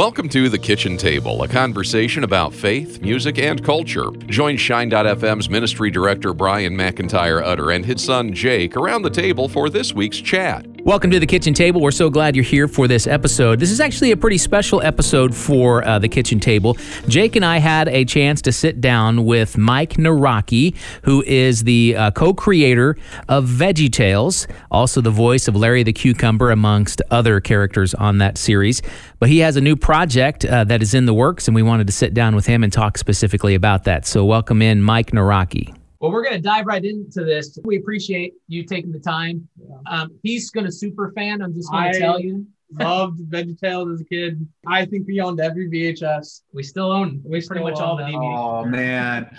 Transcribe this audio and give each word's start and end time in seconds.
Welcome 0.00 0.30
to 0.30 0.48
The 0.48 0.58
Kitchen 0.58 0.96
Table, 0.96 1.42
a 1.42 1.46
conversation 1.46 2.24
about 2.24 2.54
faith, 2.54 3.02
music, 3.02 3.38
and 3.38 3.62
culture. 3.62 4.10
Join 4.28 4.56
Shine.fm's 4.56 5.50
ministry 5.50 5.90
director 5.90 6.32
Brian 6.32 6.74
McIntyre 6.74 7.42
Utter 7.44 7.70
and 7.70 7.84
his 7.84 8.02
son 8.02 8.32
Jake 8.32 8.78
around 8.78 9.02
the 9.02 9.10
table 9.10 9.46
for 9.46 9.68
this 9.68 9.92
week's 9.92 10.16
chat. 10.16 10.64
Welcome 10.84 11.10
to 11.10 11.20
the 11.20 11.26
kitchen 11.26 11.52
table. 11.52 11.82
We're 11.82 11.90
so 11.90 12.08
glad 12.08 12.34
you're 12.34 12.42
here 12.42 12.66
for 12.66 12.88
this 12.88 13.06
episode. 13.06 13.60
This 13.60 13.70
is 13.70 13.80
actually 13.80 14.12
a 14.12 14.16
pretty 14.16 14.38
special 14.38 14.80
episode 14.80 15.34
for 15.34 15.86
uh, 15.86 15.98
the 15.98 16.08
kitchen 16.08 16.40
table. 16.40 16.78
Jake 17.06 17.36
and 17.36 17.44
I 17.44 17.58
had 17.58 17.86
a 17.88 18.06
chance 18.06 18.40
to 18.42 18.52
sit 18.52 18.80
down 18.80 19.26
with 19.26 19.58
Mike 19.58 19.94
Nawrocki, 19.94 20.74
who 21.02 21.22
is 21.24 21.64
the 21.64 21.96
uh, 21.96 22.10
co 22.12 22.32
creator 22.32 22.96
of 23.28 23.44
Veggie 23.44 23.92
Tales, 23.92 24.48
also 24.70 25.02
the 25.02 25.10
voice 25.10 25.48
of 25.48 25.54
Larry 25.54 25.82
the 25.82 25.92
Cucumber, 25.92 26.50
amongst 26.50 27.02
other 27.10 27.40
characters 27.40 27.92
on 27.92 28.16
that 28.18 28.38
series. 28.38 28.80
But 29.18 29.28
he 29.28 29.40
has 29.40 29.56
a 29.56 29.60
new 29.60 29.76
project 29.76 30.46
uh, 30.46 30.64
that 30.64 30.80
is 30.80 30.94
in 30.94 31.04
the 31.04 31.14
works, 31.14 31.46
and 31.46 31.54
we 31.54 31.62
wanted 31.62 31.88
to 31.88 31.92
sit 31.92 32.14
down 32.14 32.34
with 32.34 32.46
him 32.46 32.64
and 32.64 32.72
talk 32.72 32.96
specifically 32.96 33.54
about 33.54 33.84
that. 33.84 34.06
So, 34.06 34.24
welcome 34.24 34.62
in 34.62 34.80
Mike 34.80 35.10
Nawrocki. 35.10 35.79
Well, 36.00 36.10
we're 36.10 36.22
going 36.22 36.36
to 36.36 36.40
dive 36.40 36.66
right 36.66 36.84
into 36.84 37.24
this. 37.24 37.58
We 37.62 37.76
appreciate 37.76 38.32
you 38.48 38.64
taking 38.64 38.90
the 38.90 38.98
time. 38.98 39.46
Um, 39.86 40.18
he's 40.22 40.50
going 40.50 40.64
to 40.66 40.72
super 40.72 41.12
fan. 41.14 41.42
I'm 41.42 41.54
just 41.54 41.70
going 41.70 41.92
to 41.92 41.98
tell 41.98 42.18
you. 42.18 42.46
loved 42.78 43.20
VeggieTales 43.30 43.94
as 43.94 44.00
a 44.00 44.04
kid. 44.04 44.46
I 44.66 44.84
think 44.84 45.06
we 45.06 45.20
owned 45.20 45.40
every 45.40 45.68
VHS. 45.68 46.42
We 46.52 46.62
still 46.62 46.92
own 46.92 47.20
We 47.24 47.30
pretty 47.30 47.44
still 47.44 47.62
much 47.62 47.80
all 47.80 47.92
own 47.92 47.98
the 47.98 48.04
that. 48.04 48.12
DVDs. 48.12 48.38
Oh 48.38 48.64
man. 48.64 49.36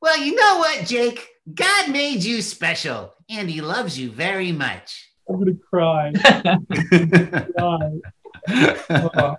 Well, 0.00 0.18
you 0.18 0.34
know 0.34 0.58
what, 0.58 0.86
Jake? 0.86 1.28
God 1.52 1.90
made 1.90 2.22
you 2.22 2.42
special, 2.42 3.12
and 3.28 3.50
He 3.50 3.60
loves 3.60 3.98
you 3.98 4.10
very 4.10 4.52
much. 4.52 5.10
I'm 5.28 5.38
gonna 5.38 5.52
cry. 5.68 6.12
cry. 7.58 8.00
Oh, 8.90 9.36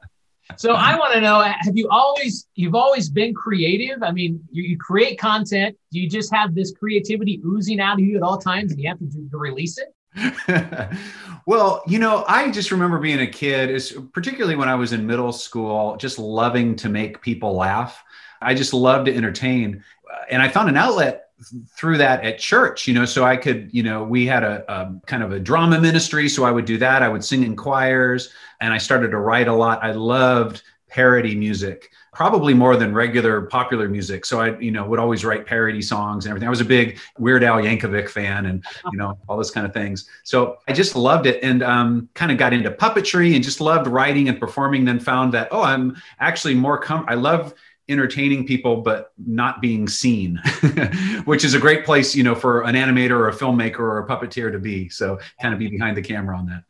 So 0.57 0.73
I 0.73 0.97
want 0.97 1.13
to 1.13 1.21
know: 1.21 1.41
Have 1.41 1.75
you 1.75 1.87
always 1.89 2.47
you've 2.55 2.75
always 2.75 3.09
been 3.09 3.33
creative? 3.33 4.03
I 4.03 4.11
mean, 4.11 4.41
you, 4.51 4.63
you 4.63 4.77
create 4.77 5.19
content. 5.19 5.77
Do 5.91 5.99
you 5.99 6.09
just 6.09 6.33
have 6.33 6.55
this 6.55 6.71
creativity 6.71 7.41
oozing 7.45 7.79
out 7.79 7.93
of 7.93 7.99
you 7.99 8.17
at 8.17 8.23
all 8.23 8.37
times, 8.37 8.71
and 8.71 8.81
you 8.81 8.89
have 8.89 8.99
to, 8.99 9.09
to 9.09 9.37
release 9.37 9.77
it? 9.77 9.93
well, 11.45 11.83
you 11.87 11.99
know, 11.99 12.25
I 12.27 12.51
just 12.51 12.71
remember 12.71 12.99
being 12.99 13.21
a 13.21 13.27
kid, 13.27 13.69
is 13.69 13.97
particularly 14.13 14.55
when 14.55 14.67
I 14.67 14.75
was 14.75 14.93
in 14.93 15.07
middle 15.07 15.31
school, 15.31 15.95
just 15.97 16.19
loving 16.19 16.75
to 16.77 16.89
make 16.89 17.21
people 17.21 17.55
laugh. 17.55 18.03
I 18.41 18.53
just 18.53 18.73
loved 18.73 19.05
to 19.05 19.15
entertain, 19.15 19.83
and 20.29 20.41
I 20.41 20.49
found 20.49 20.69
an 20.69 20.77
outlet 20.77 21.30
through 21.75 21.97
that 21.97 22.23
at 22.23 22.39
church. 22.39 22.87
You 22.87 22.93
know, 22.93 23.05
so 23.05 23.23
I 23.23 23.37
could, 23.37 23.69
you 23.73 23.83
know, 23.83 24.03
we 24.03 24.25
had 24.25 24.43
a, 24.43 24.63
a 24.71 24.93
kind 25.05 25.23
of 25.23 25.31
a 25.31 25.39
drama 25.39 25.79
ministry, 25.79 26.29
so 26.29 26.43
I 26.43 26.51
would 26.51 26.65
do 26.65 26.77
that. 26.77 27.03
I 27.03 27.09
would 27.09 27.23
sing 27.23 27.43
in 27.43 27.55
choirs, 27.55 28.29
and 28.59 28.73
I 28.73 28.77
started 28.77 29.11
to 29.11 29.17
write 29.17 29.47
a 29.47 29.53
lot. 29.53 29.83
I 29.83 29.91
loved 29.91 30.63
parody 30.89 31.35
music 31.35 31.89
probably 32.13 32.53
more 32.53 32.75
than 32.75 32.93
regular 32.93 33.43
popular 33.43 33.87
music 33.87 34.25
so 34.25 34.41
i 34.41 34.57
you 34.59 34.71
know 34.71 34.85
would 34.85 34.99
always 34.99 35.23
write 35.23 35.45
parody 35.45 35.81
songs 35.81 36.25
and 36.25 36.31
everything 36.31 36.47
i 36.47 36.49
was 36.49 36.59
a 36.59 36.65
big 36.65 36.99
weird 37.17 37.43
al 37.43 37.57
yankovic 37.57 38.09
fan 38.09 38.47
and 38.47 38.65
you 38.91 38.97
know 38.97 39.17
all 39.29 39.37
those 39.37 39.51
kind 39.51 39.65
of 39.65 39.73
things 39.73 40.09
so 40.23 40.57
i 40.67 40.73
just 40.73 40.95
loved 40.95 41.25
it 41.25 41.41
and 41.41 41.63
um, 41.63 42.09
kind 42.13 42.31
of 42.31 42.37
got 42.37 42.51
into 42.51 42.69
puppetry 42.69 43.33
and 43.35 43.43
just 43.43 43.61
loved 43.61 43.87
writing 43.87 44.27
and 44.27 44.39
performing 44.39 44.83
then 44.83 44.99
found 44.99 45.33
that 45.33 45.47
oh 45.51 45.61
i'm 45.61 45.95
actually 46.19 46.53
more 46.53 46.77
com- 46.77 47.05
i 47.07 47.15
love 47.15 47.53
entertaining 47.91 48.45
people 48.45 48.77
but 48.81 49.11
not 49.17 49.61
being 49.61 49.87
seen 49.87 50.39
which 51.25 51.43
is 51.43 51.53
a 51.53 51.59
great 51.59 51.85
place 51.85 52.15
you 52.15 52.23
know 52.23 52.35
for 52.35 52.61
an 52.63 52.75
animator 52.75 53.11
or 53.11 53.29
a 53.29 53.33
filmmaker 53.33 53.79
or 53.79 53.99
a 53.99 54.07
puppeteer 54.07 54.51
to 54.51 54.59
be 54.59 54.87
so 54.89 55.19
kind 55.41 55.53
of 55.53 55.59
be 55.59 55.67
behind 55.67 55.95
the 55.97 56.01
camera 56.01 56.37
on 56.37 56.45
that 56.45 56.63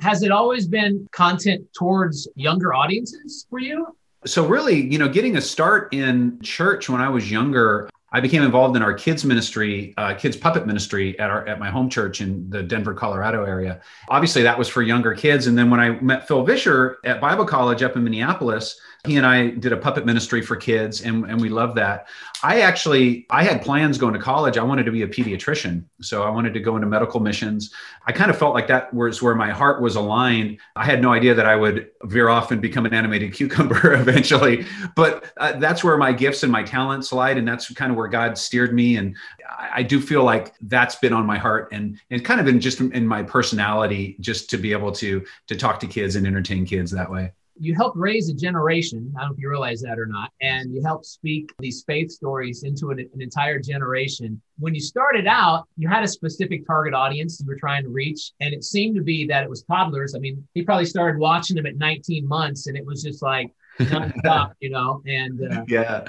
Has 0.00 0.22
it 0.22 0.30
always 0.30 0.66
been 0.66 1.06
content 1.12 1.64
towards 1.74 2.28
younger 2.34 2.74
audiences 2.74 3.46
for 3.48 3.58
you? 3.58 3.96
so 4.26 4.46
really 4.46 4.80
you 4.90 4.98
know 4.98 5.08
getting 5.08 5.36
a 5.36 5.40
start 5.40 5.92
in 5.92 6.40
church 6.40 6.88
when 6.88 7.00
i 7.00 7.08
was 7.08 7.30
younger 7.30 7.88
i 8.14 8.20
became 8.20 8.42
involved 8.42 8.76
in 8.76 8.82
our 8.82 8.94
kids 8.94 9.24
ministry 9.24 9.92
uh, 9.98 10.14
kids 10.14 10.36
puppet 10.36 10.66
ministry 10.66 11.18
at 11.18 11.28
our 11.28 11.46
at 11.46 11.58
my 11.58 11.68
home 11.68 11.90
church 11.90 12.20
in 12.20 12.48
the 12.48 12.62
denver 12.62 12.94
colorado 12.94 13.44
area. 13.44 13.80
Obviously 14.08 14.42
that 14.42 14.56
was 14.58 14.68
for 14.68 14.82
younger 14.82 15.14
kids. 15.14 15.46
And 15.46 15.58
then 15.58 15.68
when 15.68 15.80
i 15.80 15.90
met 16.00 16.26
phil 16.26 16.42
vischer 16.44 16.98
at 17.04 17.20
bible 17.20 17.44
college 17.44 17.82
up 17.82 17.96
in 17.96 18.04
minneapolis 18.04 18.80
he 19.04 19.16
and 19.16 19.26
i 19.26 19.50
did 19.50 19.72
a 19.72 19.76
puppet 19.76 20.06
ministry 20.06 20.40
for 20.40 20.56
kids 20.56 21.02
and, 21.02 21.24
and 21.26 21.40
we 21.40 21.48
loved 21.48 21.76
that 21.76 22.06
i 22.44 22.60
actually 22.60 23.26
i 23.30 23.42
had 23.42 23.62
plans 23.62 23.96
going 23.96 24.12
to 24.12 24.20
college. 24.20 24.58
I 24.58 24.62
wanted 24.62 24.84
to 24.84 24.92
be 24.92 25.02
a 25.02 25.08
pediatrician. 25.08 25.84
So 26.02 26.22
i 26.22 26.30
wanted 26.30 26.52
to 26.54 26.60
go 26.60 26.76
into 26.76 26.86
medical 26.86 27.18
missions. 27.18 27.72
I 28.06 28.12
kind 28.12 28.30
of 28.30 28.38
felt 28.38 28.54
like 28.54 28.66
that 28.68 28.92
was 28.92 29.22
where 29.22 29.34
my 29.34 29.50
heart 29.50 29.80
was 29.80 29.96
aligned. 29.96 30.58
I 30.76 30.84
had 30.84 31.00
no 31.00 31.12
idea 31.12 31.34
that 31.34 31.46
i 31.46 31.56
would 31.56 31.90
veer 32.04 32.28
off 32.28 32.50
and 32.50 32.60
become 32.60 32.84
an 32.84 32.92
animated 32.92 33.32
cucumber 33.38 33.94
eventually. 34.02 34.66
But 34.94 35.32
uh, 35.38 35.52
that's 35.52 35.82
where 35.82 35.96
my 35.96 36.12
gifts 36.12 36.42
and 36.42 36.52
my 36.52 36.62
talents 36.62 37.12
lied 37.12 37.38
and 37.38 37.48
that's 37.48 37.72
kind 37.72 37.90
of 37.90 37.96
where 37.96 38.08
god 38.08 38.36
steered 38.36 38.74
me. 38.74 38.96
And 38.96 39.16
I, 39.48 39.70
I 39.76 39.82
do 39.82 40.00
feel 40.00 40.22
like 40.22 40.54
that's 40.60 40.96
been 40.96 41.14
on 41.14 41.24
my 41.24 41.38
heart 41.38 41.68
and 41.72 41.98
and 42.10 42.22
kind 42.24 42.40
of 42.40 42.46
in 42.46 42.60
just 42.60 42.80
in 42.80 43.06
my 43.06 43.22
personality 43.22 44.16
just 44.20 44.50
to 44.50 44.58
be 44.58 44.72
able 44.72 44.92
to 44.92 45.24
to 45.46 45.56
talk 45.56 45.80
to 45.80 45.86
kids 45.86 46.14
and 46.14 46.26
entertain 46.26 46.66
kids 46.66 46.90
that 46.90 47.10
way 47.10 47.32
you 47.58 47.74
helped 47.74 47.96
raise 47.96 48.28
a 48.28 48.34
generation. 48.34 49.12
I 49.16 49.20
don't 49.20 49.30
know 49.30 49.34
if 49.34 49.40
you 49.40 49.48
realize 49.48 49.80
that 49.82 49.98
or 49.98 50.06
not. 50.06 50.30
And 50.40 50.72
you 50.72 50.82
helped 50.82 51.06
speak 51.06 51.52
these 51.58 51.84
faith 51.86 52.10
stories 52.10 52.64
into 52.64 52.90
an, 52.90 52.98
an, 52.98 53.22
entire 53.22 53.60
generation. 53.60 54.40
When 54.58 54.74
you 54.74 54.80
started 54.80 55.26
out, 55.26 55.68
you 55.76 55.88
had 55.88 56.02
a 56.02 56.08
specific 56.08 56.66
target 56.66 56.94
audience 56.94 57.40
you 57.40 57.46
were 57.46 57.56
trying 57.56 57.84
to 57.84 57.90
reach. 57.90 58.32
And 58.40 58.52
it 58.52 58.64
seemed 58.64 58.96
to 58.96 59.02
be 59.02 59.26
that 59.28 59.44
it 59.44 59.50
was 59.50 59.62
toddlers. 59.62 60.14
I 60.14 60.18
mean, 60.18 60.46
he 60.54 60.62
probably 60.62 60.86
started 60.86 61.18
watching 61.18 61.56
them 61.56 61.66
at 61.66 61.76
19 61.76 62.26
months 62.26 62.66
and 62.66 62.76
it 62.76 62.84
was 62.84 63.02
just 63.02 63.22
like 63.22 63.50
nonstop, 63.78 64.52
you 64.60 64.70
know? 64.70 65.02
And 65.06 65.52
uh, 65.52 65.64
yeah. 65.68 66.04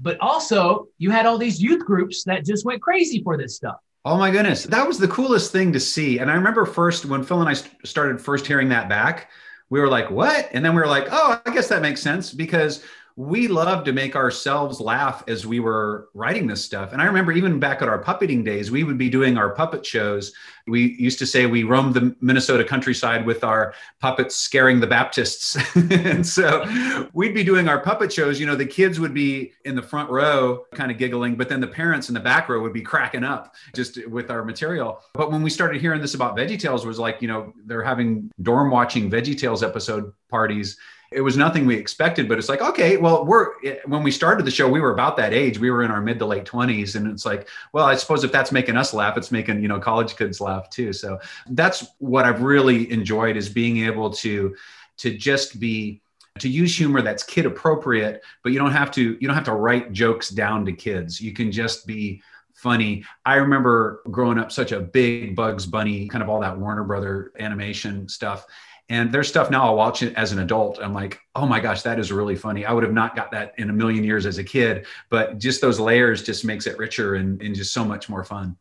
But 0.00 0.18
also, 0.20 0.88
you 0.98 1.10
had 1.10 1.26
all 1.26 1.38
these 1.38 1.60
youth 1.62 1.84
groups 1.84 2.24
that 2.24 2.44
just 2.44 2.64
went 2.64 2.82
crazy 2.82 3.22
for 3.22 3.36
this 3.36 3.56
stuff. 3.56 3.76
Oh 4.04 4.16
my 4.16 4.30
goodness. 4.30 4.64
That 4.64 4.86
was 4.86 4.98
the 4.98 5.08
coolest 5.08 5.52
thing 5.52 5.72
to 5.72 5.80
see. 5.80 6.18
And 6.18 6.30
I 6.30 6.34
remember 6.34 6.66
first 6.66 7.04
when 7.06 7.22
Phil 7.22 7.40
and 7.40 7.48
I 7.48 7.54
st- 7.54 7.86
started 7.86 8.20
first 8.20 8.46
hearing 8.46 8.68
that 8.70 8.88
back, 8.88 9.30
we 9.72 9.80
were 9.80 9.88
like, 9.88 10.10
what? 10.10 10.50
And 10.52 10.62
then 10.62 10.74
we 10.74 10.82
were 10.82 10.86
like, 10.86 11.08
oh, 11.10 11.40
I 11.46 11.50
guess 11.50 11.68
that 11.68 11.80
makes 11.80 12.02
sense 12.02 12.30
because 12.30 12.84
we 13.16 13.48
love 13.48 13.84
to 13.84 13.92
make 13.92 14.16
ourselves 14.16 14.80
laugh 14.80 15.22
as 15.28 15.46
we 15.46 15.60
were 15.60 16.08
writing 16.14 16.46
this 16.46 16.64
stuff. 16.64 16.92
And 16.92 17.02
I 17.02 17.04
remember 17.04 17.32
even 17.32 17.58
back 17.58 17.82
at 17.82 17.88
our 17.88 18.02
puppeting 18.02 18.44
days, 18.44 18.70
we 18.70 18.84
would 18.84 18.96
be 18.96 19.10
doing 19.10 19.36
our 19.36 19.50
puppet 19.50 19.84
shows. 19.84 20.32
We 20.66 20.96
used 20.98 21.18
to 21.18 21.26
say 21.26 21.46
we 21.46 21.64
roamed 21.64 21.94
the 21.94 22.16
Minnesota 22.20 22.64
countryside 22.64 23.26
with 23.26 23.44
our 23.44 23.74
puppets 24.00 24.36
scaring 24.36 24.80
the 24.80 24.86
Baptists. 24.86 25.56
and 25.90 26.26
so 26.26 27.08
we'd 27.12 27.34
be 27.34 27.44
doing 27.44 27.68
our 27.68 27.80
puppet 27.80 28.12
shows. 28.12 28.40
You 28.40 28.46
know, 28.46 28.56
the 28.56 28.66
kids 28.66 28.98
would 28.98 29.12
be 29.12 29.52
in 29.64 29.74
the 29.74 29.82
front 29.82 30.08
row 30.08 30.64
kind 30.72 30.90
of 30.90 30.98
giggling, 30.98 31.34
but 31.34 31.48
then 31.48 31.60
the 31.60 31.66
parents 31.66 32.08
in 32.08 32.14
the 32.14 32.20
back 32.20 32.48
row 32.48 32.62
would 32.62 32.72
be 32.72 32.82
cracking 32.82 33.24
up 33.24 33.54
just 33.74 34.06
with 34.08 34.30
our 34.30 34.44
material. 34.44 35.00
But 35.14 35.30
when 35.30 35.42
we 35.42 35.50
started 35.50 35.80
hearing 35.80 36.00
this 36.00 36.14
about 36.14 36.36
VeggieTales 36.36 36.86
was 36.86 36.98
like, 36.98 37.20
you 37.20 37.28
know, 37.28 37.52
they're 37.66 37.82
having 37.82 38.30
dorm 38.40 38.70
watching 38.70 39.10
VeggieTales 39.10 39.62
episode 39.62 40.12
parties 40.30 40.78
it 41.14 41.20
was 41.20 41.36
nothing 41.36 41.66
we 41.66 41.76
expected 41.76 42.28
but 42.28 42.38
it's 42.38 42.48
like 42.48 42.60
okay 42.60 42.96
well 42.96 43.24
we're 43.24 43.54
when 43.86 44.02
we 44.02 44.10
started 44.10 44.44
the 44.44 44.50
show 44.50 44.68
we 44.68 44.80
were 44.80 44.92
about 44.92 45.16
that 45.16 45.32
age 45.32 45.58
we 45.58 45.70
were 45.70 45.82
in 45.82 45.90
our 45.90 46.00
mid 46.00 46.18
to 46.18 46.26
late 46.26 46.44
20s 46.44 46.94
and 46.96 47.06
it's 47.06 47.24
like 47.24 47.48
well 47.72 47.84
i 47.84 47.94
suppose 47.94 48.24
if 48.24 48.32
that's 48.32 48.52
making 48.52 48.76
us 48.76 48.92
laugh 48.94 49.16
it's 49.16 49.32
making 49.32 49.60
you 49.62 49.68
know 49.68 49.78
college 49.78 50.16
kids 50.16 50.40
laugh 50.40 50.68
too 50.70 50.92
so 50.92 51.18
that's 51.50 51.86
what 51.98 52.24
i've 52.24 52.42
really 52.42 52.90
enjoyed 52.90 53.36
is 53.36 53.48
being 53.48 53.78
able 53.78 54.10
to 54.10 54.54
to 54.96 55.16
just 55.16 55.60
be 55.60 56.00
to 56.38 56.48
use 56.48 56.76
humor 56.76 57.02
that's 57.02 57.22
kid 57.22 57.46
appropriate 57.46 58.22
but 58.42 58.52
you 58.52 58.58
don't 58.58 58.72
have 58.72 58.90
to 58.90 59.16
you 59.20 59.28
don't 59.28 59.34
have 59.34 59.44
to 59.44 59.54
write 59.54 59.92
jokes 59.92 60.28
down 60.30 60.64
to 60.64 60.72
kids 60.72 61.20
you 61.20 61.32
can 61.32 61.52
just 61.52 61.86
be 61.86 62.22
funny. 62.62 63.04
I 63.24 63.36
remember 63.36 64.02
growing 64.10 64.38
up 64.38 64.52
such 64.52 64.70
a 64.70 64.80
big 64.80 65.34
Bugs 65.34 65.66
Bunny, 65.66 66.06
kind 66.08 66.22
of 66.22 66.28
all 66.28 66.40
that 66.40 66.56
Warner 66.56 66.84
Brother 66.84 67.32
animation 67.40 68.08
stuff. 68.08 68.46
And 68.92 69.10
there's 69.10 69.26
stuff 69.26 69.50
now 69.50 69.64
I'll 69.64 69.74
watch 69.74 70.02
it 70.02 70.14
as 70.16 70.32
an 70.32 70.40
adult. 70.40 70.78
I'm 70.78 70.92
like, 70.92 71.18
oh 71.34 71.46
my 71.46 71.60
gosh, 71.60 71.80
that 71.80 71.98
is 71.98 72.12
really 72.12 72.36
funny. 72.36 72.66
I 72.66 72.72
would 72.72 72.84
have 72.84 72.92
not 72.92 73.16
got 73.16 73.30
that 73.30 73.54
in 73.56 73.70
a 73.70 73.72
million 73.72 74.04
years 74.04 74.26
as 74.26 74.36
a 74.36 74.44
kid, 74.44 74.84
but 75.08 75.38
just 75.38 75.62
those 75.62 75.80
layers 75.80 76.22
just 76.22 76.44
makes 76.44 76.66
it 76.66 76.76
richer 76.76 77.14
and, 77.14 77.40
and 77.40 77.54
just 77.54 77.72
so 77.72 77.86
much 77.86 78.10
more 78.10 78.22
fun. 78.22 78.54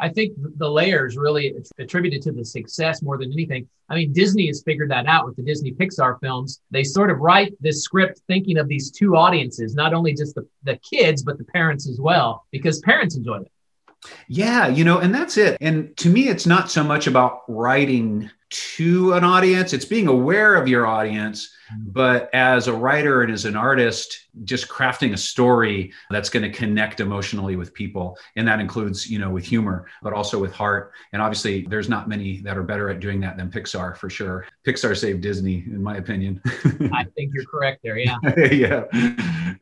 I 0.00 0.08
think 0.08 0.32
the 0.56 0.70
layers 0.70 1.18
really 1.18 1.54
attributed 1.78 2.22
to 2.22 2.32
the 2.32 2.46
success 2.46 3.02
more 3.02 3.18
than 3.18 3.30
anything. 3.30 3.68
I 3.90 3.96
mean, 3.96 4.14
Disney 4.14 4.46
has 4.46 4.62
figured 4.62 4.90
that 4.90 5.04
out 5.04 5.26
with 5.26 5.36
the 5.36 5.42
Disney 5.42 5.72
Pixar 5.72 6.18
films. 6.18 6.62
They 6.70 6.82
sort 6.82 7.10
of 7.10 7.18
write 7.18 7.54
this 7.60 7.82
script 7.82 8.22
thinking 8.26 8.56
of 8.56 8.68
these 8.68 8.90
two 8.90 9.16
audiences, 9.16 9.74
not 9.74 9.92
only 9.92 10.14
just 10.14 10.34
the, 10.34 10.48
the 10.62 10.78
kids, 10.78 11.22
but 11.22 11.36
the 11.36 11.44
parents 11.44 11.86
as 11.86 12.00
well, 12.00 12.46
because 12.50 12.80
parents 12.80 13.16
enjoy 13.16 13.42
it. 13.42 13.50
Yeah, 14.28 14.68
you 14.68 14.84
know, 14.84 14.98
and 14.98 15.14
that's 15.14 15.36
it. 15.36 15.58
And 15.60 15.94
to 15.98 16.08
me, 16.08 16.28
it's 16.28 16.46
not 16.46 16.70
so 16.70 16.82
much 16.82 17.06
about 17.06 17.42
writing 17.48 18.30
to 18.54 19.14
an 19.14 19.24
audience. 19.24 19.72
It's 19.72 19.84
being 19.84 20.06
aware 20.06 20.54
of 20.54 20.68
your 20.68 20.86
audience, 20.86 21.50
mm-hmm. 21.72 21.90
but 21.90 22.30
as 22.32 22.68
a 22.68 22.72
writer 22.72 23.22
and 23.22 23.32
as 23.32 23.44
an 23.46 23.56
artist, 23.56 24.28
just 24.44 24.68
crafting 24.68 25.12
a 25.12 25.16
story 25.16 25.92
that's 26.10 26.28
going 26.28 26.44
to 26.44 26.50
connect 26.50 27.00
emotionally 27.00 27.56
with 27.56 27.74
people. 27.74 28.16
And 28.36 28.46
that 28.46 28.60
includes, 28.60 29.10
you 29.10 29.18
know, 29.18 29.30
with 29.30 29.44
humor, 29.44 29.86
but 30.02 30.12
also 30.12 30.38
with 30.38 30.52
heart. 30.52 30.92
And 31.12 31.20
obviously, 31.20 31.66
there's 31.68 31.88
not 31.88 32.08
many 32.08 32.40
that 32.42 32.56
are 32.56 32.62
better 32.62 32.90
at 32.90 33.00
doing 33.00 33.20
that 33.22 33.36
than 33.36 33.50
Pixar 33.50 33.96
for 33.96 34.08
sure. 34.08 34.46
Pixar 34.64 34.96
saved 34.96 35.20
Disney, 35.20 35.64
in 35.66 35.82
my 35.82 35.96
opinion. 35.96 36.40
I 36.92 37.04
think 37.16 37.32
you're 37.34 37.46
correct 37.46 37.80
there. 37.82 37.98
Yeah. 37.98 38.18
yeah. 38.52 38.84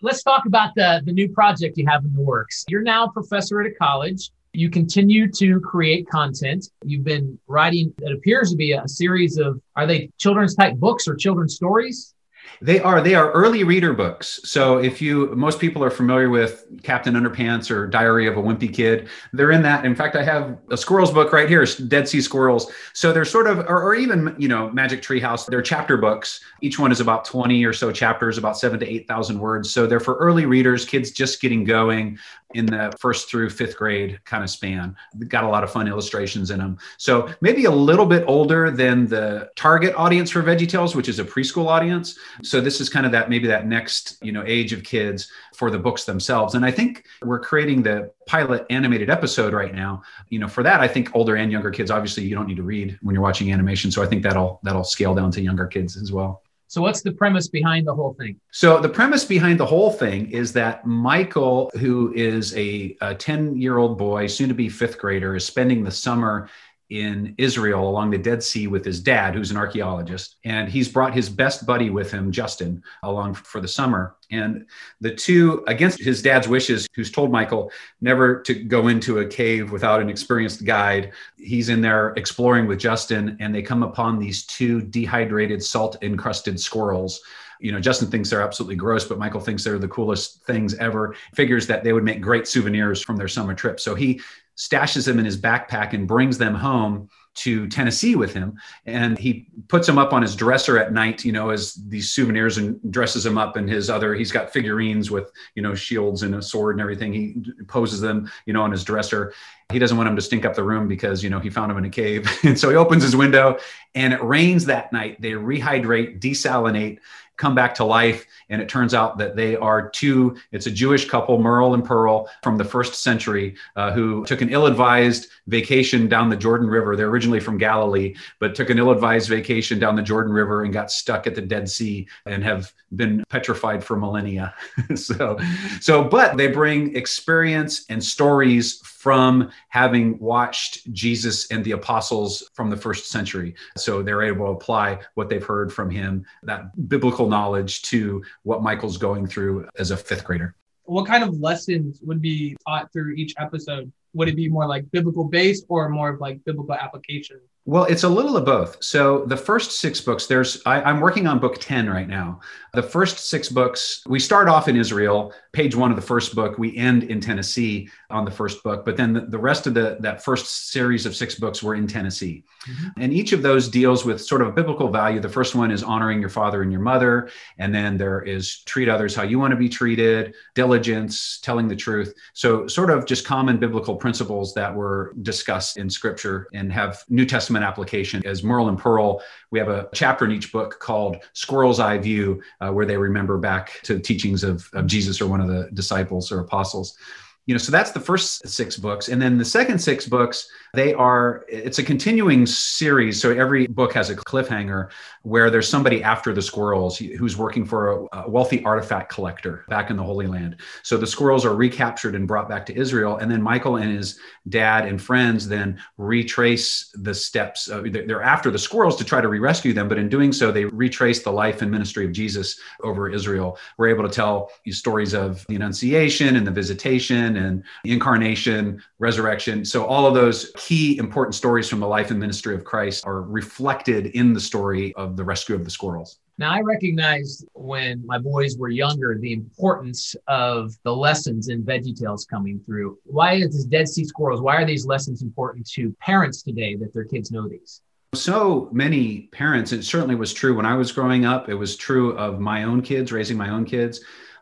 Let's 0.02 0.22
talk 0.22 0.44
about 0.44 0.74
the, 0.74 1.00
the 1.04 1.12
new 1.12 1.30
project 1.30 1.78
you 1.78 1.86
have 1.86 2.04
in 2.04 2.12
the 2.12 2.20
works. 2.20 2.64
You're 2.68 2.82
now 2.82 3.06
a 3.06 3.12
professor 3.12 3.60
at 3.62 3.66
a 3.66 3.74
college. 3.74 4.30
You 4.54 4.68
continue 4.68 5.30
to 5.32 5.60
create 5.60 6.06
content. 6.10 6.68
You've 6.84 7.04
been 7.04 7.38
writing, 7.46 7.94
it 7.98 8.12
appears 8.12 8.50
to 8.50 8.56
be 8.56 8.72
a 8.72 8.86
series 8.86 9.38
of, 9.38 9.58
are 9.76 9.86
they 9.86 10.10
children's 10.18 10.54
type 10.54 10.76
books 10.76 11.08
or 11.08 11.16
children's 11.16 11.54
stories? 11.54 12.14
They 12.62 12.78
are. 12.78 13.00
They 13.00 13.16
are 13.16 13.32
early 13.32 13.64
reader 13.64 13.92
books. 13.92 14.38
So 14.44 14.78
if 14.78 15.02
you, 15.02 15.34
most 15.34 15.58
people 15.58 15.82
are 15.82 15.90
familiar 15.90 16.30
with 16.30 16.64
Captain 16.84 17.14
Underpants 17.14 17.72
or 17.72 17.88
Diary 17.88 18.28
of 18.28 18.36
a 18.36 18.40
Wimpy 18.40 18.72
Kid. 18.72 19.08
They're 19.32 19.50
in 19.50 19.62
that. 19.62 19.84
In 19.84 19.96
fact, 19.96 20.14
I 20.14 20.22
have 20.22 20.56
a 20.70 20.76
squirrels 20.76 21.10
book 21.10 21.32
right 21.32 21.48
here, 21.48 21.66
Dead 21.88 22.08
Sea 22.08 22.20
Squirrels. 22.20 22.70
So 22.92 23.12
they're 23.12 23.24
sort 23.24 23.48
of, 23.48 23.58
or, 23.58 23.82
or 23.82 23.96
even 23.96 24.36
you 24.38 24.46
know, 24.46 24.70
Magic 24.70 25.02
Tree 25.02 25.18
House. 25.18 25.44
They're 25.44 25.60
chapter 25.60 25.96
books. 25.96 26.40
Each 26.60 26.78
one 26.78 26.92
is 26.92 27.00
about 27.00 27.24
twenty 27.24 27.64
or 27.64 27.72
so 27.72 27.90
chapters, 27.90 28.38
about 28.38 28.56
seven 28.56 28.78
to 28.78 28.88
eight 28.88 29.08
thousand 29.08 29.40
words. 29.40 29.72
So 29.72 29.84
they're 29.88 29.98
for 29.98 30.14
early 30.18 30.46
readers, 30.46 30.84
kids 30.84 31.10
just 31.10 31.40
getting 31.40 31.64
going 31.64 32.16
in 32.54 32.66
the 32.66 32.94
first 33.00 33.30
through 33.30 33.48
fifth 33.48 33.76
grade 33.76 34.20
kind 34.26 34.44
of 34.44 34.50
span. 34.50 34.94
Got 35.26 35.44
a 35.44 35.48
lot 35.48 35.64
of 35.64 35.72
fun 35.72 35.88
illustrations 35.88 36.50
in 36.50 36.58
them. 36.58 36.76
So 36.98 37.30
maybe 37.40 37.64
a 37.64 37.70
little 37.70 38.04
bit 38.04 38.24
older 38.26 38.70
than 38.70 39.06
the 39.06 39.50
target 39.56 39.94
audience 39.96 40.30
for 40.30 40.42
VeggieTales, 40.42 40.94
which 40.94 41.08
is 41.08 41.18
a 41.18 41.24
preschool 41.24 41.66
audience. 41.66 42.18
So 42.52 42.60
this 42.60 42.82
is 42.82 42.90
kind 42.90 43.06
of 43.06 43.12
that 43.12 43.30
maybe 43.30 43.48
that 43.48 43.66
next 43.66 44.18
you 44.20 44.30
know 44.30 44.44
age 44.46 44.74
of 44.74 44.82
kids 44.82 45.32
for 45.54 45.70
the 45.70 45.78
books 45.78 46.04
themselves. 46.04 46.54
And 46.54 46.66
I 46.66 46.70
think 46.70 47.06
we're 47.22 47.40
creating 47.40 47.82
the 47.82 48.12
pilot 48.26 48.66
animated 48.68 49.08
episode 49.08 49.54
right 49.54 49.74
now. 49.74 50.02
You 50.28 50.38
know, 50.38 50.48
for 50.48 50.62
that, 50.62 50.78
I 50.80 50.86
think 50.86 51.16
older 51.16 51.36
and 51.36 51.50
younger 51.50 51.70
kids. 51.70 51.90
Obviously, 51.90 52.24
you 52.24 52.34
don't 52.34 52.46
need 52.46 52.58
to 52.58 52.62
read 52.62 52.98
when 53.00 53.14
you're 53.14 53.22
watching 53.22 53.50
animation. 53.50 53.90
So 53.90 54.02
I 54.02 54.06
think 54.06 54.22
that'll 54.22 54.60
that'll 54.64 54.84
scale 54.84 55.14
down 55.14 55.30
to 55.30 55.40
younger 55.40 55.66
kids 55.66 55.96
as 55.96 56.12
well. 56.12 56.42
So, 56.66 56.82
what's 56.82 57.00
the 57.00 57.12
premise 57.12 57.48
behind 57.48 57.86
the 57.86 57.94
whole 57.94 58.12
thing? 58.20 58.38
So, 58.50 58.80
the 58.80 58.88
premise 58.90 59.24
behind 59.24 59.58
the 59.58 59.64
whole 59.64 59.90
thing 59.90 60.30
is 60.30 60.52
that 60.52 60.86
Michael, 60.86 61.70
who 61.78 62.12
is 62.14 62.54
a 62.54 62.94
10 63.18 63.56
year 63.56 63.78
old 63.78 63.96
boy, 63.96 64.26
soon 64.26 64.48
to 64.48 64.54
be 64.54 64.68
fifth 64.68 64.98
grader, 64.98 65.36
is 65.36 65.46
spending 65.46 65.84
the 65.84 65.90
summer 65.90 66.50
in 66.92 67.34
Israel 67.38 67.88
along 67.88 68.10
the 68.10 68.18
Dead 68.18 68.42
Sea 68.42 68.66
with 68.66 68.84
his 68.84 69.00
dad, 69.00 69.34
who's 69.34 69.50
an 69.50 69.56
archaeologist. 69.56 70.36
And 70.44 70.68
he's 70.68 70.88
brought 70.88 71.14
his 71.14 71.30
best 71.30 71.64
buddy 71.64 71.88
with 71.88 72.10
him, 72.10 72.30
Justin, 72.30 72.82
along 73.02 73.34
for 73.34 73.62
the 73.62 73.68
summer. 73.68 74.16
And 74.30 74.66
the 75.00 75.14
two, 75.14 75.64
against 75.66 76.00
his 76.00 76.20
dad's 76.20 76.48
wishes, 76.48 76.86
who's 76.94 77.10
told 77.10 77.32
Michael 77.32 77.72
never 78.02 78.42
to 78.42 78.54
go 78.54 78.88
into 78.88 79.20
a 79.20 79.26
cave 79.26 79.72
without 79.72 80.02
an 80.02 80.10
experienced 80.10 80.66
guide, 80.66 81.12
he's 81.38 81.70
in 81.70 81.80
there 81.80 82.10
exploring 82.16 82.66
with 82.66 82.78
Justin, 82.78 83.38
and 83.40 83.54
they 83.54 83.62
come 83.62 83.82
upon 83.82 84.18
these 84.18 84.44
two 84.44 84.82
dehydrated, 84.82 85.62
salt 85.62 85.96
encrusted 86.02 86.60
squirrels 86.60 87.22
you 87.62 87.70
know, 87.70 87.78
Justin 87.78 88.10
thinks 88.10 88.28
they're 88.28 88.42
absolutely 88.42 88.74
gross, 88.74 89.04
but 89.04 89.18
Michael 89.18 89.40
thinks 89.40 89.62
they're 89.62 89.78
the 89.78 89.86
coolest 89.86 90.42
things 90.42 90.74
ever. 90.74 91.14
Figures 91.32 91.66
that 91.68 91.84
they 91.84 91.92
would 91.92 92.02
make 92.02 92.20
great 92.20 92.48
souvenirs 92.48 93.00
from 93.00 93.16
their 93.16 93.28
summer 93.28 93.54
trip. 93.54 93.78
So 93.78 93.94
he 93.94 94.20
stashes 94.56 95.06
them 95.06 95.18
in 95.18 95.24
his 95.24 95.40
backpack 95.40 95.92
and 95.92 96.06
brings 96.06 96.38
them 96.38 96.54
home 96.54 97.08
to 97.34 97.66
Tennessee 97.68 98.14
with 98.14 98.34
him. 98.34 98.58
And 98.84 99.18
he 99.18 99.48
puts 99.68 99.86
them 99.86 99.98
up 99.98 100.12
on 100.12 100.20
his 100.20 100.36
dresser 100.36 100.78
at 100.78 100.92
night, 100.92 101.24
you 101.24 101.32
know, 101.32 101.50
as 101.50 101.74
these 101.74 102.12
souvenirs 102.12 102.58
and 102.58 102.78
dresses 102.92 103.24
them 103.24 103.38
up 103.38 103.56
in 103.56 103.66
his 103.66 103.88
other, 103.88 104.14
he's 104.14 104.32
got 104.32 104.52
figurines 104.52 105.10
with, 105.10 105.30
you 105.54 105.62
know, 105.62 105.74
shields 105.74 106.22
and 106.22 106.34
a 106.34 106.42
sword 106.42 106.74
and 106.74 106.82
everything. 106.82 107.12
He 107.12 107.36
poses 107.68 108.00
them, 108.00 108.30
you 108.44 108.52
know, 108.52 108.62
on 108.62 108.70
his 108.70 108.84
dresser. 108.84 109.32
He 109.70 109.78
doesn't 109.78 109.96
want 109.96 110.08
them 110.08 110.16
to 110.16 110.22
stink 110.22 110.44
up 110.44 110.54
the 110.54 110.64
room 110.64 110.88
because, 110.88 111.24
you 111.24 111.30
know, 111.30 111.40
he 111.40 111.48
found 111.48 111.70
them 111.70 111.78
in 111.78 111.86
a 111.86 111.90
cave. 111.90 112.30
and 112.44 112.58
so 112.58 112.68
he 112.68 112.76
opens 112.76 113.02
his 113.02 113.16
window 113.16 113.58
and 113.94 114.12
it 114.12 114.22
rains 114.22 114.66
that 114.66 114.92
night. 114.92 115.20
They 115.20 115.30
rehydrate, 115.30 116.20
desalinate, 116.20 116.98
come 117.42 117.54
back 117.56 117.74
to 117.74 117.84
life. 117.84 118.24
And 118.50 118.62
it 118.62 118.68
turns 118.68 118.94
out 118.94 119.18
that 119.18 119.34
they 119.34 119.56
are 119.56 119.88
two, 119.88 120.36
it's 120.52 120.66
a 120.66 120.70
Jewish 120.70 121.08
couple, 121.08 121.38
Merle 121.40 121.74
and 121.74 121.84
Pearl, 121.84 122.28
from 122.44 122.56
the 122.56 122.64
first 122.64 123.02
century, 123.02 123.56
uh, 123.74 123.90
who 123.90 124.24
took 124.26 124.42
an 124.42 124.50
ill 124.50 124.66
advised 124.66 125.26
vacation 125.48 126.08
down 126.08 126.30
the 126.30 126.36
Jordan 126.36 126.68
River. 126.68 126.94
They're 126.94 127.08
originally 127.08 127.40
from 127.40 127.58
Galilee, 127.58 128.14
but 128.38 128.54
took 128.54 128.70
an 128.70 128.78
ill 128.78 128.92
advised 128.92 129.28
vacation 129.28 129.80
down 129.80 129.96
the 129.96 130.02
Jordan 130.02 130.32
River 130.32 130.62
and 130.62 130.72
got 130.72 130.92
stuck 130.92 131.26
at 131.26 131.34
the 131.34 131.42
Dead 131.42 131.68
Sea 131.68 132.06
and 132.26 132.44
have 132.44 132.72
been 132.94 133.24
petrified 133.28 133.82
for 133.82 133.96
millennia. 133.96 134.54
so, 134.94 135.36
so, 135.80 136.04
but 136.04 136.36
they 136.36 136.46
bring 136.46 136.94
experience 136.94 137.86
and 137.88 138.04
stories 138.04 138.78
from 139.02 139.50
having 139.68 140.16
watched 140.20 140.92
Jesus 140.92 141.50
and 141.50 141.64
the 141.64 141.72
apostles 141.72 142.48
from 142.54 142.70
the 142.70 142.76
first 142.76 143.10
century. 143.10 143.52
So 143.76 144.00
they're 144.00 144.22
able 144.22 144.46
to 144.46 144.52
apply 144.52 145.00
what 145.14 145.28
they've 145.28 145.44
heard 145.44 145.72
from 145.72 145.90
him, 145.90 146.24
that 146.44 146.88
biblical 146.88 147.28
knowledge, 147.28 147.82
to 147.82 148.22
what 148.44 148.62
Michael's 148.62 148.98
going 148.98 149.26
through 149.26 149.68
as 149.76 149.90
a 149.90 149.96
fifth 149.96 150.22
grader. 150.22 150.54
What 150.84 151.08
kind 151.08 151.24
of 151.24 151.40
lessons 151.40 151.98
would 152.04 152.22
be 152.22 152.56
taught 152.64 152.92
through 152.92 153.14
each 153.14 153.34
episode? 153.38 153.90
Would 154.14 154.28
it 154.28 154.36
be 154.36 154.48
more 154.48 154.66
like 154.66 154.90
biblical 154.90 155.24
based 155.24 155.64
or 155.68 155.88
more 155.88 156.10
of 156.10 156.20
like 156.20 156.44
biblical 156.44 156.74
application? 156.74 157.40
Well, 157.64 157.84
it's 157.84 158.02
a 158.02 158.08
little 158.08 158.36
of 158.36 158.44
both. 158.44 158.82
So 158.82 159.24
the 159.26 159.36
first 159.36 159.78
six 159.78 160.00
books, 160.00 160.26
there's 160.26 160.60
I, 160.66 160.90
am 160.90 160.98
working 160.98 161.28
on 161.28 161.38
book 161.38 161.58
10 161.60 161.88
right 161.88 162.08
now. 162.08 162.40
The 162.72 162.82
first 162.82 163.28
six 163.28 163.48
books, 163.48 164.02
we 164.08 164.18
start 164.18 164.48
off 164.48 164.66
in 164.66 164.76
Israel, 164.76 165.32
page 165.52 165.76
one 165.76 165.90
of 165.90 165.96
the 165.96 166.02
first 166.02 166.34
book. 166.34 166.58
We 166.58 166.76
end 166.76 167.04
in 167.04 167.20
Tennessee 167.20 167.88
on 168.10 168.24
the 168.24 168.32
first 168.32 168.64
book, 168.64 168.84
but 168.84 168.96
then 168.96 169.12
the, 169.12 169.20
the 169.20 169.38
rest 169.38 169.68
of 169.68 169.74
the 169.74 169.98
that 170.00 170.24
first 170.24 170.70
series 170.72 171.06
of 171.06 171.14
six 171.14 171.36
books 171.36 171.62
were 171.62 171.76
in 171.76 171.86
Tennessee. 171.86 172.42
Mm-hmm. 172.68 173.00
And 173.00 173.12
each 173.12 173.32
of 173.32 173.42
those 173.42 173.68
deals 173.68 174.04
with 174.04 174.20
sort 174.20 174.42
of 174.42 174.48
a 174.48 174.52
biblical 174.52 174.88
value. 174.88 175.20
The 175.20 175.28
first 175.28 175.54
one 175.54 175.70
is 175.70 175.84
honoring 175.84 176.18
your 176.18 176.30
father 176.30 176.62
and 176.62 176.72
your 176.72 176.80
mother. 176.80 177.30
And 177.58 177.72
then 177.72 177.96
there 177.96 178.22
is 178.22 178.62
treat 178.64 178.88
others 178.88 179.14
how 179.14 179.22
you 179.22 179.38
want 179.38 179.52
to 179.52 179.56
be 179.56 179.68
treated, 179.68 180.34
diligence, 180.56 181.38
telling 181.42 181.68
the 181.68 181.76
truth. 181.76 182.12
So 182.32 182.66
sort 182.66 182.90
of 182.90 183.06
just 183.06 183.24
common 183.24 183.58
biblical 183.58 183.94
principles 184.02 184.52
that 184.52 184.74
were 184.74 185.14
discussed 185.22 185.76
in 185.76 185.88
scripture 185.88 186.48
and 186.52 186.72
have 186.72 187.04
New 187.08 187.24
Testament 187.24 187.64
application. 187.64 188.20
As 188.26 188.42
Merle 188.42 188.68
and 188.68 188.76
Pearl, 188.76 189.22
we 189.52 189.60
have 189.60 189.68
a 189.68 189.88
chapter 189.94 190.24
in 190.24 190.32
each 190.32 190.50
book 190.50 190.80
called 190.80 191.18
Squirrel's 191.34 191.78
Eye 191.78 191.98
View, 191.98 192.42
uh, 192.60 192.72
where 192.72 192.84
they 192.84 192.96
remember 192.96 193.38
back 193.38 193.80
to 193.84 193.94
the 193.94 194.00
teachings 194.00 194.42
of, 194.42 194.68
of 194.72 194.88
Jesus 194.88 195.20
or 195.20 195.28
one 195.28 195.40
of 195.40 195.46
the 195.46 195.70
disciples 195.72 196.32
or 196.32 196.40
apostles 196.40 196.98
you 197.46 197.54
know 197.54 197.58
so 197.58 197.72
that's 197.72 197.90
the 197.90 198.00
first 198.00 198.46
six 198.48 198.76
books. 198.76 199.08
And 199.08 199.20
then 199.20 199.36
the 199.36 199.44
second 199.44 199.78
six 199.78 200.06
books 200.06 200.48
they 200.74 200.94
are 200.94 201.44
it's 201.48 201.78
a 201.78 201.82
continuing 201.82 202.46
series. 202.46 203.20
So 203.20 203.30
every 203.30 203.66
book 203.66 203.92
has 203.94 204.10
a 204.10 204.16
cliffhanger 204.16 204.90
where 205.22 205.50
there's 205.50 205.68
somebody 205.68 206.02
after 206.02 206.32
the 206.32 206.40
squirrels 206.40 206.96
who's 206.96 207.36
working 207.36 207.64
for 207.64 208.08
a, 208.12 208.28
wealthy 208.28 208.64
artifact 208.64 209.10
collector 209.12 209.64
back 209.68 209.90
in 209.90 209.96
the 209.96 210.02
holy 210.02 210.26
land. 210.26 210.56
So 210.82 210.96
the 210.96 211.06
squirrels 211.06 211.44
are 211.44 211.54
recaptured 211.54 212.14
and 212.14 212.26
brought 212.26 212.48
back 212.48 212.64
to 212.66 212.74
israel. 212.74 213.18
And 213.18 213.30
then 213.30 213.42
michael 213.42 213.76
and 213.76 213.90
his 213.90 214.18
dad 214.48 214.86
and 214.86 215.02
friends 215.02 215.48
then 215.48 215.80
retrace 215.98 216.90
the 216.94 217.14
steps 217.14 217.66
they're 217.66 218.22
after 218.22 218.50
the 218.50 218.58
squirrels 218.58 218.96
to 218.96 219.04
try 219.04 219.20
to 219.20 219.28
re-rescue 219.28 219.72
them. 219.72 219.88
But 219.88 219.98
in 219.98 220.08
doing 220.08 220.32
so 220.32 220.52
they 220.52 220.66
retrace 220.66 221.22
the 221.22 221.32
life 221.32 221.60
and 221.60 221.70
ministry 221.70 222.06
of 222.06 222.12
jesus 222.12 222.58
over 222.82 223.10
israel. 223.10 223.58
We're 223.78 223.88
able 223.88 224.04
to 224.04 224.14
tell 224.14 224.52
stories 224.70 225.12
of 225.12 225.44
the 225.48 225.56
annunciation 225.56 226.36
and 226.36 226.46
the 226.46 226.50
visitation 226.50 227.31
and 227.36 227.64
incarnation 227.84 228.82
resurrection 228.98 229.64
so 229.64 229.84
all 229.84 230.06
of 230.06 230.14
those 230.14 230.52
key 230.56 230.98
important 230.98 231.34
stories 231.34 231.68
from 231.68 231.80
the 231.80 231.86
life 231.86 232.10
and 232.10 232.18
ministry 232.18 232.54
of 232.54 232.64
Christ 232.64 233.04
are 233.06 233.22
reflected 233.22 234.06
in 234.06 234.32
the 234.32 234.40
story 234.40 234.92
of 234.94 235.16
the 235.16 235.24
rescue 235.24 235.54
of 235.54 235.64
the 235.64 235.70
squirrels. 235.70 236.18
Now, 236.38 236.50
I 236.50 236.60
recognized 236.60 237.46
when 237.52 238.04
my 238.06 238.18
boys 238.18 238.56
were 238.56 238.70
younger 238.70 239.16
the 239.18 239.32
importance 239.32 240.16
of 240.28 240.72
the 240.82 240.94
lessons 240.94 241.48
in 241.48 241.62
VeggieTales 241.62 242.26
coming 242.26 242.58
through. 242.60 242.98
Why 243.04 243.34
is 243.34 243.50
this 243.52 243.64
Dead 243.64 243.88
Sea 243.88 244.04
Squirrels? 244.04 244.40
Why 244.40 244.56
are 244.56 244.64
these 244.64 244.86
lessons 244.86 245.22
important 245.22 245.68
to 245.70 245.94
parents 246.00 246.42
today 246.42 246.74
that 246.76 246.94
their 246.94 247.04
kids 247.04 247.30
know 247.30 247.48
these? 247.48 247.82
So 248.14 248.68
many 248.72 249.28
parents, 249.32 249.72
it 249.72 249.84
certainly 249.84 250.14
was 250.14 250.32
true 250.32 250.54
when 250.54 250.66
I 250.66 250.74
was 250.74 250.90
growing 250.90 251.24
up. 251.24 251.48
It 251.48 251.54
was 251.54 251.76
true 251.76 252.16
of 252.16 252.40
my 252.40 252.64
own 252.64 252.82
kids, 252.82 253.12
raising 253.12 253.36
my 253.36 253.50
own 253.50 253.64
kids. 253.64 254.00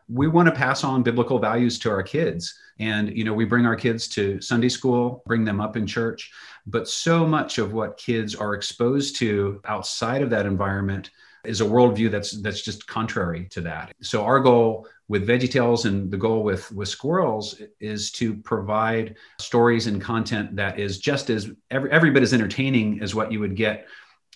We 0.09 0.27
want 0.27 0.47
to 0.47 0.55
pass 0.55 0.83
on 0.83 1.03
biblical 1.03 1.39
values 1.39 1.77
to 1.79 1.89
our 1.89 2.03
kids. 2.03 2.57
And, 2.81 3.15
you 3.15 3.23
know, 3.23 3.33
we 3.33 3.45
bring 3.45 3.67
our 3.67 3.75
kids 3.75 4.07
to 4.09 4.41
Sunday 4.41 4.69
school, 4.69 5.21
bring 5.27 5.45
them 5.45 5.61
up 5.61 5.77
in 5.77 5.85
church. 5.85 6.31
But 6.65 6.87
so 6.87 7.27
much 7.27 7.59
of 7.59 7.73
what 7.73 7.97
kids 7.97 8.33
are 8.35 8.55
exposed 8.55 9.17
to 9.17 9.61
outside 9.65 10.23
of 10.23 10.31
that 10.31 10.47
environment 10.47 11.11
is 11.45 11.61
a 11.61 11.65
worldview 11.65 12.11
that's 12.11 12.39
that's 12.41 12.61
just 12.61 12.87
contrary 12.87 13.47
to 13.51 13.61
that. 13.61 13.93
So 14.01 14.23
our 14.23 14.39
goal 14.39 14.87
with 15.07 15.27
VeggieTales 15.27 15.85
and 15.85 16.11
the 16.11 16.17
goal 16.17 16.43
with 16.43 16.71
with 16.71 16.87
Squirrels 16.87 17.61
is 17.79 18.11
to 18.13 18.35
provide 18.35 19.15
stories 19.39 19.87
and 19.87 20.01
content 20.01 20.55
that 20.55 20.79
is 20.79 20.99
just 20.99 21.29
as 21.29 21.51
every, 21.69 21.91
every 21.91 22.09
bit 22.11 22.23
as 22.23 22.33
entertaining 22.33 23.01
as 23.01 23.13
what 23.13 23.31
you 23.31 23.39
would 23.39 23.55
get 23.55 23.87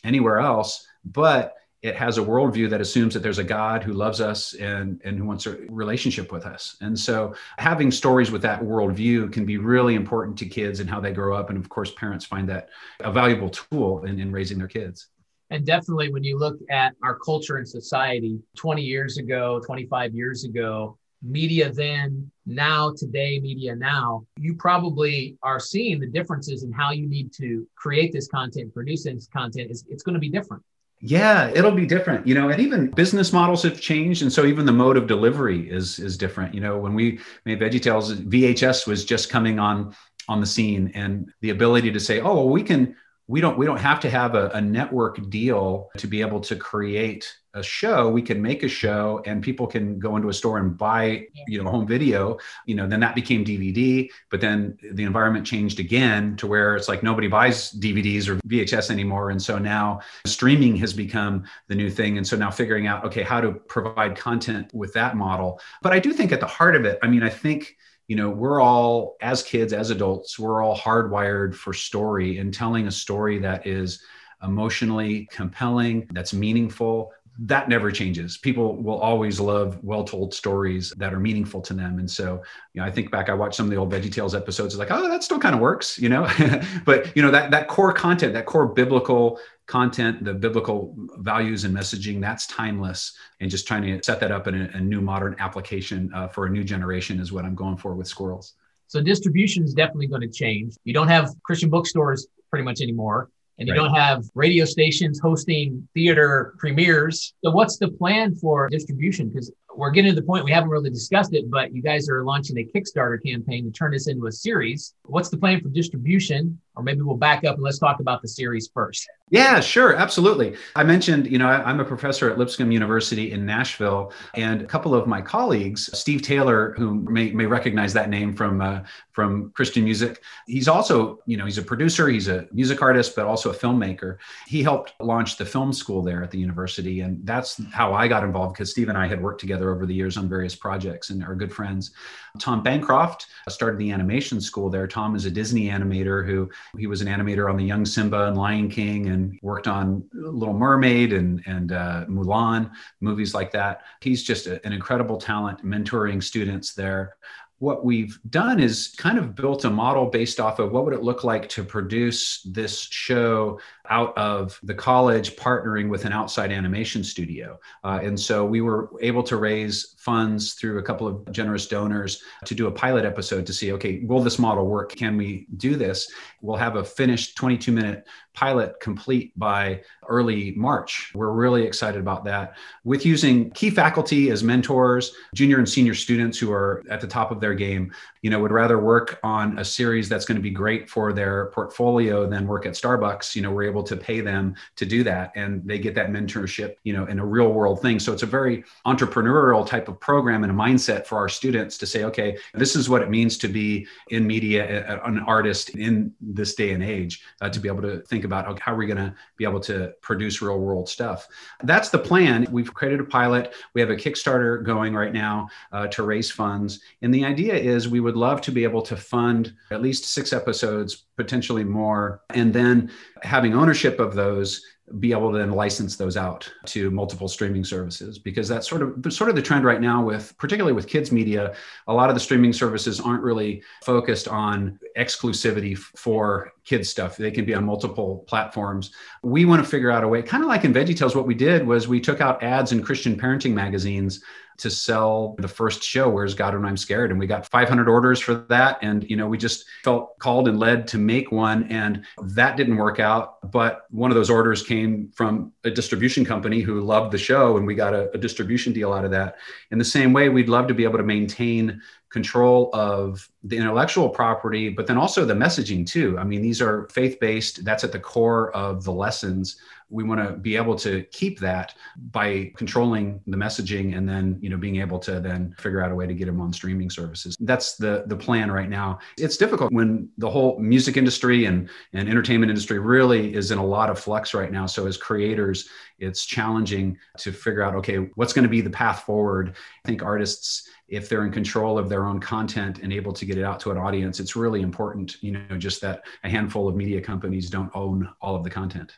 anywhere 0.03 0.39
else, 0.39 0.87
but 1.03 1.55
it 1.85 1.95
has 1.95 2.17
a 2.17 2.21
worldview 2.21 2.67
that 2.71 2.81
assumes 2.81 3.13
that 3.13 3.21
there's 3.21 3.37
a 3.37 3.43
God 3.43 3.83
who 3.83 3.93
loves 3.93 4.19
us 4.19 4.55
and, 4.55 4.99
and 5.05 5.19
who 5.19 5.25
wants 5.25 5.45
a 5.45 5.51
relationship 5.69 6.31
with 6.31 6.43
us. 6.43 6.77
And 6.81 6.97
so 6.97 7.35
having 7.59 7.91
stories 7.91 8.31
with 8.31 8.41
that 8.41 8.59
worldview 8.59 9.31
can 9.31 9.45
be 9.45 9.57
really 9.57 9.93
important 9.93 10.35
to 10.39 10.47
kids 10.47 10.79
and 10.79 10.89
how 10.89 10.99
they 10.99 11.11
grow 11.11 11.37
up. 11.37 11.51
And 11.51 11.59
of 11.59 11.69
course, 11.69 11.91
parents 11.91 12.25
find 12.25 12.49
that 12.49 12.69
a 13.01 13.11
valuable 13.11 13.49
tool 13.49 14.03
in, 14.03 14.19
in 14.19 14.31
raising 14.31 14.57
their 14.57 14.67
kids. 14.67 15.09
And 15.51 15.63
definitely 15.63 16.11
when 16.11 16.23
you 16.23 16.39
look 16.39 16.57
at 16.71 16.95
our 17.03 17.19
culture 17.19 17.57
and 17.57 17.69
society 17.69 18.39
20 18.57 18.81
years 18.81 19.19
ago, 19.19 19.61
25 19.63 20.15
years 20.15 20.43
ago, 20.43 20.97
media 21.21 21.71
then, 21.71 22.31
now, 22.47 22.93
today, 22.97 23.39
media 23.39 23.75
now, 23.75 24.25
you 24.39 24.55
probably 24.55 25.37
are 25.43 25.59
seeing 25.59 25.99
the 25.99 26.07
differences 26.07 26.63
in 26.63 26.71
how 26.71 26.91
you 26.91 27.07
need 27.07 27.31
to 27.33 27.67
create 27.75 28.11
this 28.11 28.27
content, 28.27 28.73
produce 28.73 29.03
this 29.03 29.27
content. 29.27 29.69
It's, 29.69 29.83
it's 29.87 30.01
going 30.01 30.15
to 30.15 30.19
be 30.19 30.29
different. 30.29 30.63
Yeah, 31.01 31.51
it'll 31.53 31.71
be 31.71 31.85
different, 31.85 32.25
you 32.25 32.33
know, 32.33 32.49
and 32.49 32.59
even 32.59 32.89
business 32.91 33.33
models 33.33 33.63
have 33.63 33.79
changed. 33.79 34.21
And 34.21 34.31
so 34.31 34.45
even 34.45 34.65
the 34.65 34.71
mode 34.71 34.97
of 34.97 35.07
delivery 35.07 35.69
is 35.69 35.99
is 35.99 36.17
different. 36.17 36.53
You 36.53 36.61
know, 36.61 36.77
when 36.79 36.93
we 36.93 37.19
made 37.45 37.59
veggie 37.59 37.79
VeggieTales, 37.79 38.27
VHS 38.29 38.87
was 38.87 39.05
just 39.05 39.29
coming 39.29 39.59
on 39.59 39.95
on 40.27 40.39
the 40.39 40.45
scene 40.45 40.91
and 40.95 41.31
the 41.41 41.51
ability 41.51 41.91
to 41.91 41.99
say, 41.99 42.19
oh, 42.21 42.35
well, 42.35 42.49
we 42.49 42.63
can 42.63 42.95
we 43.27 43.41
don't 43.41 43.57
we 43.57 43.65
don't 43.65 43.79
have 43.79 43.99
to 44.01 44.09
have 44.09 44.35
a, 44.35 44.49
a, 44.49 44.61
network 44.61 45.29
deal 45.29 45.89
to 45.97 46.07
be 46.07 46.21
able 46.21 46.39
to 46.39 46.55
create 46.55 47.35
a 47.55 47.63
show. 47.63 48.09
We 48.09 48.21
can 48.21 48.41
make 48.41 48.63
a 48.63 48.67
show 48.67 49.21
and 49.25 49.41
people 49.41 49.65
can 49.65 49.97
go 49.97 50.15
into 50.15 50.29
a 50.29 50.33
store 50.33 50.57
and 50.59 50.77
buy 50.77 51.27
you 51.47 51.63
know 51.63 51.69
home 51.69 51.87
video. 51.87 52.37
You 52.67 52.75
know 52.75 52.87
then 52.87 52.99
that 52.99 53.15
became 53.15 53.43
dvd 53.43 54.09
but 54.29 54.41
then 54.41 54.77
the 54.93 55.03
environment 55.03 55.45
changed 55.45 55.79
again 55.79 56.35
to 56.37 56.47
where 56.47 56.75
it's 56.75 56.87
like 56.87 57.01
nobody 57.01 57.27
buys 57.27 57.71
dvds 57.71 58.27
or 58.27 58.35
vhs 58.47 58.91
anymore. 58.91 59.31
And 59.31 59.41
so 59.41 59.57
now 59.57 60.01
streaming 60.25 60.75
has 60.77 60.93
become 60.93 61.45
the 61.67 61.75
new 61.75 61.89
thing. 61.89 62.17
And 62.17 62.27
so 62.27 62.35
now 62.37 62.51
figuring 62.51 62.85
out 62.85 63.03
okay 63.05 63.23
how 63.23 63.41
to 63.41 63.53
provide 63.53 64.15
content 64.15 64.71
with 64.73 64.93
that 64.93 65.15
model. 65.15 65.59
But 65.81 65.93
i 65.93 65.99
do 65.99 66.13
think 66.13 66.31
at 66.31 66.39
the 66.39 66.47
heart 66.47 66.75
of 66.75 66.85
it 66.85 66.99
i 67.01 67.07
mean 67.07 67.23
i 67.23 67.29
think 67.29 67.77
you 68.07 68.15
know 68.15 68.29
we're 68.29 68.61
all 68.61 69.15
as 69.21 69.41
kids 69.43 69.73
as 69.73 69.89
adults 69.89 70.37
we're 70.37 70.63
all 70.63 70.77
hardwired 70.77 71.55
for 71.55 71.73
story 71.73 72.37
and 72.37 72.53
telling 72.53 72.87
a 72.87 72.91
story 72.91 73.39
that 73.39 73.65
is 73.65 74.03
emotionally 74.43 75.27
compelling 75.31 76.07
that's 76.11 76.33
meaningful 76.33 77.11
that 77.39 77.67
never 77.67 77.91
changes. 77.91 78.37
People 78.37 78.81
will 78.81 78.97
always 78.97 79.39
love 79.39 79.83
well 79.83 80.03
told 80.03 80.33
stories 80.33 80.93
that 80.97 81.13
are 81.13 81.19
meaningful 81.19 81.59
to 81.61 81.73
them. 81.73 81.99
And 81.99 82.09
so 82.09 82.41
you 82.73 82.81
know 82.81 82.87
i 82.87 82.91
think 82.91 83.11
back 83.11 83.29
i 83.29 83.33
watched 83.33 83.55
some 83.55 83.65
of 83.65 83.69
the 83.69 83.77
old 83.77 83.91
veggietales 83.91 84.35
episodes 84.35 84.77
like 84.77 84.91
oh 84.91 85.07
that 85.09 85.23
still 85.23 85.39
kind 85.39 85.55
of 85.55 85.61
works 85.61 85.97
you 85.99 86.09
know? 86.09 86.27
But 86.85 87.15
you 87.15 87.21
know 87.21 87.31
that 87.31 87.51
that 87.51 87.67
core 87.67 87.93
content 87.93 88.33
that 88.33 88.45
core 88.45 88.67
biblical 88.67 89.39
content, 89.65 90.23
the 90.23 90.33
biblical 90.33 90.95
values 91.17 91.63
and 91.63 91.75
messaging, 91.75 92.21
that's 92.21 92.45
timeless. 92.47 93.13
And 93.39 93.49
just 93.49 93.67
trying 93.67 93.83
to 93.83 94.03
set 94.03 94.19
that 94.19 94.31
up 94.31 94.47
in 94.47 94.61
a, 94.61 94.69
a 94.77 94.79
new 94.79 95.01
modern 95.01 95.35
application 95.39 96.11
uh, 96.13 96.27
for 96.27 96.45
a 96.45 96.49
new 96.49 96.63
generation 96.63 97.19
is 97.19 97.31
what 97.31 97.45
I'm 97.45 97.55
going 97.55 97.77
for 97.77 97.95
with 97.95 98.07
squirrels. 98.07 98.53
So 98.87 99.01
distribution 99.01 99.63
is 99.63 99.73
definitely 99.73 100.07
going 100.07 100.21
to 100.21 100.29
change. 100.29 100.75
You 100.83 100.93
don't 100.93 101.07
have 101.07 101.33
Christian 101.43 101.69
bookstores 101.69 102.27
pretty 102.49 102.63
much 102.63 102.81
anymore. 102.81 103.29
And 103.57 103.67
you 103.69 103.73
right. 103.73 103.79
don't 103.79 103.95
have 103.95 104.25
radio 104.35 104.65
stations 104.65 105.17
hosting 105.19 105.87
theater 105.93 106.55
premieres. 106.57 107.33
So, 107.41 107.51
what's 107.51 107.77
the 107.77 107.87
plan 107.87 108.35
for 108.35 108.67
distribution? 108.67 109.29
Because 109.29 109.49
we're 109.73 109.91
getting 109.91 110.13
to 110.13 110.19
the 110.19 110.25
point 110.25 110.43
we 110.43 110.51
haven't 110.51 110.69
really 110.69 110.89
discussed 110.89 111.33
it, 111.33 111.49
but 111.49 111.73
you 111.73 111.81
guys 111.81 112.09
are 112.09 112.25
launching 112.25 112.57
a 112.57 112.65
Kickstarter 112.65 113.17
campaign 113.25 113.63
to 113.63 113.71
turn 113.71 113.91
this 113.91 114.09
into 114.09 114.27
a 114.27 114.31
series. 114.31 114.93
What's 115.05 115.29
the 115.29 115.37
plan 115.37 115.61
for 115.61 115.69
distribution? 115.69 116.59
Or 116.75 116.83
maybe 116.83 117.01
we'll 117.01 117.17
back 117.17 117.43
up 117.43 117.55
and 117.55 117.63
let's 117.63 117.79
talk 117.79 117.99
about 117.99 118.21
the 118.21 118.27
series 118.27 118.69
first. 118.73 119.07
Yeah, 119.31 119.59
sure, 119.59 119.95
absolutely. 119.95 120.55
I 120.75 120.83
mentioned, 120.83 121.25
you 121.27 121.39
know, 121.39 121.47
I, 121.47 121.69
am 121.69 121.79
a 121.79 121.85
professor 121.85 122.29
at 122.29 122.37
Lipscomb 122.37 122.71
University 122.71 123.31
in 123.31 123.43
Nashville, 123.43 124.13
and 124.35 124.61
a 124.61 124.65
couple 124.65 124.93
of 124.93 125.07
my 125.07 125.19
colleagues, 125.19 125.89
Steve 125.97 126.21
Taylor, 126.21 126.75
who 126.77 126.93
may, 126.95 127.31
may 127.31 127.47
recognize 127.47 127.91
that 127.93 128.09
name 128.09 128.35
from 128.35 128.61
uh, 128.61 128.81
from 129.13 129.51
Christian 129.51 129.85
music, 129.85 130.21
he's 130.45 130.67
also, 130.67 131.19
you 131.25 131.37
know, 131.37 131.45
he's 131.45 131.57
a 131.57 131.63
producer, 131.63 132.09
he's 132.09 132.27
a 132.27 132.47
music 132.51 132.81
artist, 132.81 133.15
but 133.15 133.25
also 133.25 133.49
a 133.49 133.55
filmmaker. 133.55 134.17
He 134.45 134.61
helped 134.61 134.93
launch 134.99 135.37
the 135.37 135.45
film 135.45 135.71
school 135.71 136.03
there 136.03 136.21
at 136.21 136.31
the 136.31 136.37
university, 136.37 136.99
and 136.99 137.25
that's 137.25 137.59
how 137.71 137.93
I 137.93 138.09
got 138.09 138.25
involved 138.25 138.53
because 138.53 138.71
Steve 138.71 138.89
and 138.89 138.97
I 138.97 139.07
had 139.07 139.23
worked 139.23 139.39
together 139.39 139.55
together 139.55 139.73
over 139.73 139.85
the 139.85 139.93
years 139.93 140.17
on 140.17 140.27
various 140.27 140.55
projects 140.55 141.09
and 141.09 141.23
are 141.23 141.35
good 141.35 141.53
friends. 141.53 141.91
Tom 142.39 142.61
Bancroft 142.61 143.27
started 143.47 143.77
the 143.79 143.91
animation 143.91 144.41
school 144.41 144.69
there. 144.69 144.87
Tom 144.87 145.15
is 145.15 145.25
a 145.25 145.31
Disney 145.31 145.67
animator 145.69 146.25
who 146.25 146.49
he 146.77 146.87
was 146.87 147.01
an 147.01 147.07
animator 147.07 147.49
on 147.49 147.57
the 147.57 147.63
Young 147.63 147.85
Simba 147.85 148.27
and 148.27 148.37
Lion 148.37 148.69
King 148.69 149.07
and 149.07 149.37
worked 149.41 149.67
on 149.67 150.03
Little 150.13 150.53
Mermaid 150.53 151.13
and, 151.13 151.41
and 151.45 151.71
uh, 151.71 152.05
Mulan, 152.07 152.71
movies 153.01 153.33
like 153.33 153.51
that. 153.51 153.83
He's 154.01 154.23
just 154.23 154.47
a, 154.47 154.65
an 154.65 154.73
incredible 154.73 155.17
talent 155.17 155.65
mentoring 155.65 156.21
students 156.21 156.73
there 156.73 157.15
what 157.59 157.85
we've 157.85 158.19
done 158.29 158.59
is 158.59 158.93
kind 158.97 159.17
of 159.17 159.33
built 159.33 159.63
a 159.63 159.69
model 159.69 160.07
based 160.07 160.39
off 160.39 160.59
of 160.59 160.71
what 160.71 160.83
would 160.83 160.93
it 160.93 161.03
look 161.03 161.23
like 161.23 161.47
to 161.49 161.63
produce 161.63 162.41
this 162.43 162.81
show 162.81 163.59
out 163.89 164.17
of 164.17 164.59
the 164.63 164.73
college 164.73 165.35
partnering 165.37 165.87
with 165.89 166.05
an 166.05 166.11
outside 166.11 166.51
animation 166.51 167.03
studio. 167.03 167.57
Uh, 167.83 167.99
and 168.03 168.19
so 168.19 168.45
we 168.45 168.59
were 168.59 168.89
able 169.01 169.23
to 169.23 169.37
raise 169.37 169.95
funds 169.97 170.53
through 170.53 170.79
a 170.79 170.83
couple 170.83 171.07
of 171.07 171.31
generous 171.31 171.67
donors 171.67 172.21
to 172.43 172.53
do 172.53 172.67
a 172.67 172.71
pilot 172.71 173.05
episode 173.05 173.45
to 173.45 173.53
see 173.53 173.71
okay 173.71 174.03
will 174.03 174.21
this 174.21 174.37
model 174.37 174.67
work? 174.67 174.93
Can 174.95 175.15
we 175.15 175.47
do 175.57 175.75
this? 175.75 176.11
We'll 176.41 176.57
have 176.57 176.75
a 176.75 176.83
finished 176.83 177.37
22 177.37 177.71
minute 177.71 178.05
pilot 178.35 178.79
complete 178.79 179.31
by 179.37 179.81
early 180.07 180.51
March. 180.51 181.11
We're 181.15 181.31
really 181.31 181.63
excited 181.63 181.99
about 181.99 182.25
that. 182.25 182.55
With 182.83 183.05
using 183.05 183.49
key 183.51 183.69
faculty 183.69 184.29
as 184.29 184.43
mentors, 184.43 185.13
junior 185.33 185.57
and 185.57 185.67
senior 185.67 185.95
students 185.95 186.37
who 186.37 186.51
are 186.51 186.83
at 186.89 187.01
the 187.01 187.07
top 187.07 187.31
of 187.31 187.39
their 187.39 187.55
game, 187.55 187.93
you 188.21 188.29
know, 188.29 188.39
would 188.39 188.51
rather 188.51 188.79
work 188.79 189.19
on 189.23 189.57
a 189.59 189.65
series 189.65 190.09
that's 190.09 190.25
going 190.25 190.35
to 190.35 190.41
be 190.41 190.49
great 190.49 190.89
for 190.89 191.13
their 191.13 191.47
portfolio 191.47 192.27
than 192.27 192.47
work 192.47 192.65
at 192.65 192.73
Starbucks. 192.73 193.35
You 193.35 193.41
know, 193.41 193.51
we're 193.51 193.69
able 193.69 193.83
to 193.83 193.95
pay 193.95 194.19
them 194.19 194.55
to 194.75 194.85
do 194.85 195.03
that 195.03 195.31
and 195.35 195.63
they 195.65 195.79
get 195.79 195.95
that 195.95 196.09
mentorship, 196.09 196.75
you 196.83 196.93
know, 196.93 197.05
in 197.05 197.19
a 197.19 197.25
real 197.25 197.53
world 197.53 197.81
thing. 197.81 197.99
So 197.99 198.11
it's 198.11 198.23
a 198.23 198.27
very 198.27 198.63
entrepreneurial 198.85 199.65
type 199.65 199.87
of 199.87 199.99
program 199.99 200.43
and 200.43 200.51
a 200.51 200.55
mindset 200.55 201.05
for 201.05 201.17
our 201.17 201.29
students 201.29 201.77
to 201.77 201.85
say, 201.85 202.03
okay, 202.03 202.37
this 202.53 202.75
is 202.75 202.89
what 202.89 203.01
it 203.01 203.09
means 203.09 203.37
to 203.37 203.47
be 203.47 203.87
in 204.09 204.27
media, 204.27 205.01
an 205.05 205.19
artist 205.19 205.69
in 205.69 206.13
this 206.19 206.55
day 206.55 206.71
and 206.71 206.83
age, 206.83 207.23
uh, 207.41 207.49
to 207.49 207.59
be 207.59 207.69
able 207.69 207.81
to 207.81 208.01
think 208.01 208.24
about 208.25 208.47
okay, 208.47 208.61
how 208.63 208.73
are 208.73 208.77
we 208.77 208.87
going 208.87 208.97
to 208.97 209.15
be 209.37 209.43
able 209.43 209.59
to 209.61 209.93
produce 210.01 210.41
real 210.41 210.59
world 210.59 210.89
stuff. 210.89 211.27
That's 211.63 211.89
the 211.89 211.99
plan. 211.99 212.47
We've 212.51 212.73
created 212.73 212.99
a 212.99 213.05
pilot. 213.05 213.53
We 213.73 213.81
have 213.81 213.89
a 213.89 213.95
Kickstarter 213.95 214.63
going 214.63 214.93
right 214.93 215.13
now 215.13 215.49
uh, 215.71 215.87
to 215.87 216.03
raise 216.03 216.31
funds. 216.31 216.81
And 217.01 217.13
the 217.13 217.25
idea 217.25 217.55
is 217.55 217.87
we 217.87 217.99
would 217.99 218.15
love 218.15 218.41
to 218.41 218.51
be 218.51 218.63
able 218.63 218.81
to 218.83 218.95
fund 218.95 219.53
at 219.71 219.81
least 219.81 220.05
six 220.05 220.33
episodes, 220.33 221.05
potentially 221.17 221.63
more, 221.63 222.21
and 222.31 222.53
then 222.53 222.91
having 223.23 223.53
ownership 223.53 223.99
of 223.99 224.13
those 224.13 224.65
be 224.99 225.11
able 225.11 225.31
to 225.31 225.37
then 225.37 225.51
license 225.51 225.95
those 225.95 226.15
out 226.15 226.51
to 226.65 226.91
multiple 226.91 227.27
streaming 227.27 227.63
services. 227.63 228.19
Because 228.19 228.47
that's 228.47 228.69
sort 228.69 228.83
of 228.83 229.11
sort 229.11 229.29
of 229.29 229.35
the 229.35 229.41
trend 229.41 229.65
right 229.65 229.81
now 229.81 230.03
with 230.03 230.37
particularly 230.37 230.73
with 230.73 230.87
kids 230.87 231.11
media 231.11 231.55
a 231.87 231.93
lot 231.93 232.09
of 232.09 232.15
the 232.15 232.19
streaming 232.19 232.53
services 232.53 232.99
aren't 232.99 233.23
really 233.23 233.63
focused 233.83 234.27
on 234.27 234.79
exclusivity 234.97 235.75
for 235.77 236.51
kids 236.63 236.89
stuff. 236.89 237.17
They 237.17 237.31
can 237.31 237.45
be 237.45 237.55
on 237.55 237.65
multiple 237.65 238.23
platforms. 238.27 238.91
We 239.23 239.45
want 239.45 239.63
to 239.63 239.69
figure 239.69 239.89
out 239.89 240.03
a 240.03 240.07
way 240.07 240.21
kind 240.21 240.43
of 240.43 240.49
like 240.49 240.65
in 240.65 240.73
veggietales 240.73 241.15
what 241.15 241.25
we 241.25 241.35
did 241.35 241.65
was 241.65 241.87
we 241.87 241.99
took 241.99 242.21
out 242.21 242.43
ads 242.43 242.71
in 242.71 242.83
christian 242.83 243.19
parenting 243.19 243.53
magazines 243.53 244.23
to 244.57 244.69
sell 244.69 245.35
the 245.39 245.47
first 245.47 245.83
show 245.83 246.09
where's 246.09 246.33
god 246.33 246.53
when 246.53 246.65
i'm 246.65 246.77
scared? 246.77 247.11
And 247.11 247.19
we 247.19 247.27
got 247.27 247.45
500 247.45 247.87
orders 247.87 248.19
for 248.19 248.35
that. 248.49 248.79
And 248.81 249.09
you 249.09 249.15
know 249.15 249.27
we 249.27 249.37
just 249.37 249.65
felt 249.83 250.17
called 250.19 250.47
and 250.47 250.59
led 250.59 250.87
to 250.89 250.97
make 250.97 251.31
one 251.31 251.63
and 251.71 252.05
that 252.23 252.57
didn't 252.57 252.77
work 252.77 252.99
out. 252.99 253.51
But 253.51 253.85
one 253.89 254.11
of 254.11 254.15
those 254.15 254.29
orders 254.29 254.63
came 254.63 255.11
from 255.15 255.51
a 255.63 255.71
distribution 255.71 256.25
company 256.25 256.61
who 256.61 256.81
loved 256.81 257.11
the 257.11 257.17
show 257.17 257.57
and 257.57 257.65
we 257.65 257.75
got 257.75 257.93
a, 257.93 258.11
a 258.11 258.17
distribution 258.17 258.73
deal 258.73 258.93
out 258.93 259.05
of 259.05 259.11
that. 259.11 259.37
In 259.71 259.77
the 259.77 259.85
same 259.85 260.13
way 260.13 260.29
we'd 260.29 260.49
love 260.49 260.67
to 260.67 260.73
be 260.73 260.83
able 260.83 260.97
to 260.97 261.03
maintain 261.03 261.81
control 262.09 262.69
of 262.73 263.29
the 263.43 263.57
intellectual 263.57 264.07
property, 264.07 264.69
but 264.69 264.87
then 264.87 264.97
also 264.97 265.25
the 265.25 265.33
messaging 265.33 265.85
too. 265.85 266.17
I 266.17 266.23
mean, 266.23 266.41
these 266.41 266.61
are 266.61 266.87
faith 266.89 267.19
based, 267.19 267.65
that's 267.65 267.83
at 267.83 267.91
the 267.91 267.99
core 267.99 268.55
of 268.55 268.85
the 268.85 268.93
lessons 268.93 269.57
we 269.95 270.03
want 270.03 270.19
to 270.21 270.35
be 270.35 270.57
able 270.57 270.75
to 270.75 271.03
keep 271.11 271.39
that 271.39 271.73
by 272.11 272.51
controlling 272.57 273.21
the 273.27 273.37
messaging 273.37 273.97
and 273.97 274.07
then 274.07 274.37
you 274.41 274.49
know 274.49 274.57
being 274.57 274.81
able 274.81 274.99
to 274.99 275.21
then 275.21 275.55
figure 275.57 275.81
out 275.81 275.89
a 275.89 275.95
way 275.95 276.05
to 276.05 276.13
get 276.13 276.25
them 276.25 276.41
on 276.41 276.51
streaming 276.51 276.89
services. 276.89 277.37
That's 277.39 277.77
the 277.77 278.03
the 278.07 278.17
plan 278.17 278.51
right 278.51 278.69
now. 278.69 278.99
It's 279.17 279.37
difficult 279.37 279.71
when 279.71 280.09
the 280.17 280.29
whole 280.29 280.59
music 280.59 280.97
industry 280.97 281.45
and 281.45 281.69
and 281.93 282.09
entertainment 282.09 282.49
industry 282.49 282.77
really 282.77 283.33
is 283.33 283.51
in 283.51 283.57
a 283.57 283.65
lot 283.65 283.89
of 283.89 283.97
flux 283.97 284.33
right 284.33 284.51
now. 284.51 284.65
So 284.65 284.85
as 284.85 284.97
creators 284.97 285.69
it's 285.97 286.25
challenging 286.25 286.97
to 287.17 287.31
figure 287.31 287.61
out 287.61 287.73
okay 287.75 288.09
what's 288.15 288.33
going 288.33 288.43
to 288.43 288.49
be 288.49 288.59
the 288.59 288.69
path 288.69 289.03
forward? 289.03 289.55
I 289.85 289.87
think 289.87 290.03
artists 290.03 290.69
if 290.87 291.09
they're 291.09 291.25
in 291.25 291.31
control 291.31 291.79
of 291.79 291.89
their 291.89 292.05
own 292.05 292.19
content 292.19 292.79
and 292.83 292.93
able 292.93 293.13
to 293.13 293.25
get 293.25 293.37
it 293.37 293.43
out 293.43 293.59
to 293.61 293.71
an 293.71 293.77
audience 293.77 294.19
it's 294.19 294.35
really 294.35 294.61
important 294.61 295.15
you 295.23 295.31
know 295.31 295.57
just 295.57 295.81
that 295.81 296.03
a 296.23 296.29
handful 296.29 296.67
of 296.67 296.75
media 296.75 297.01
companies 297.01 297.49
don't 297.49 297.71
own 297.73 298.07
all 298.21 298.35
of 298.35 298.43
the 298.43 298.49
content 298.49 298.97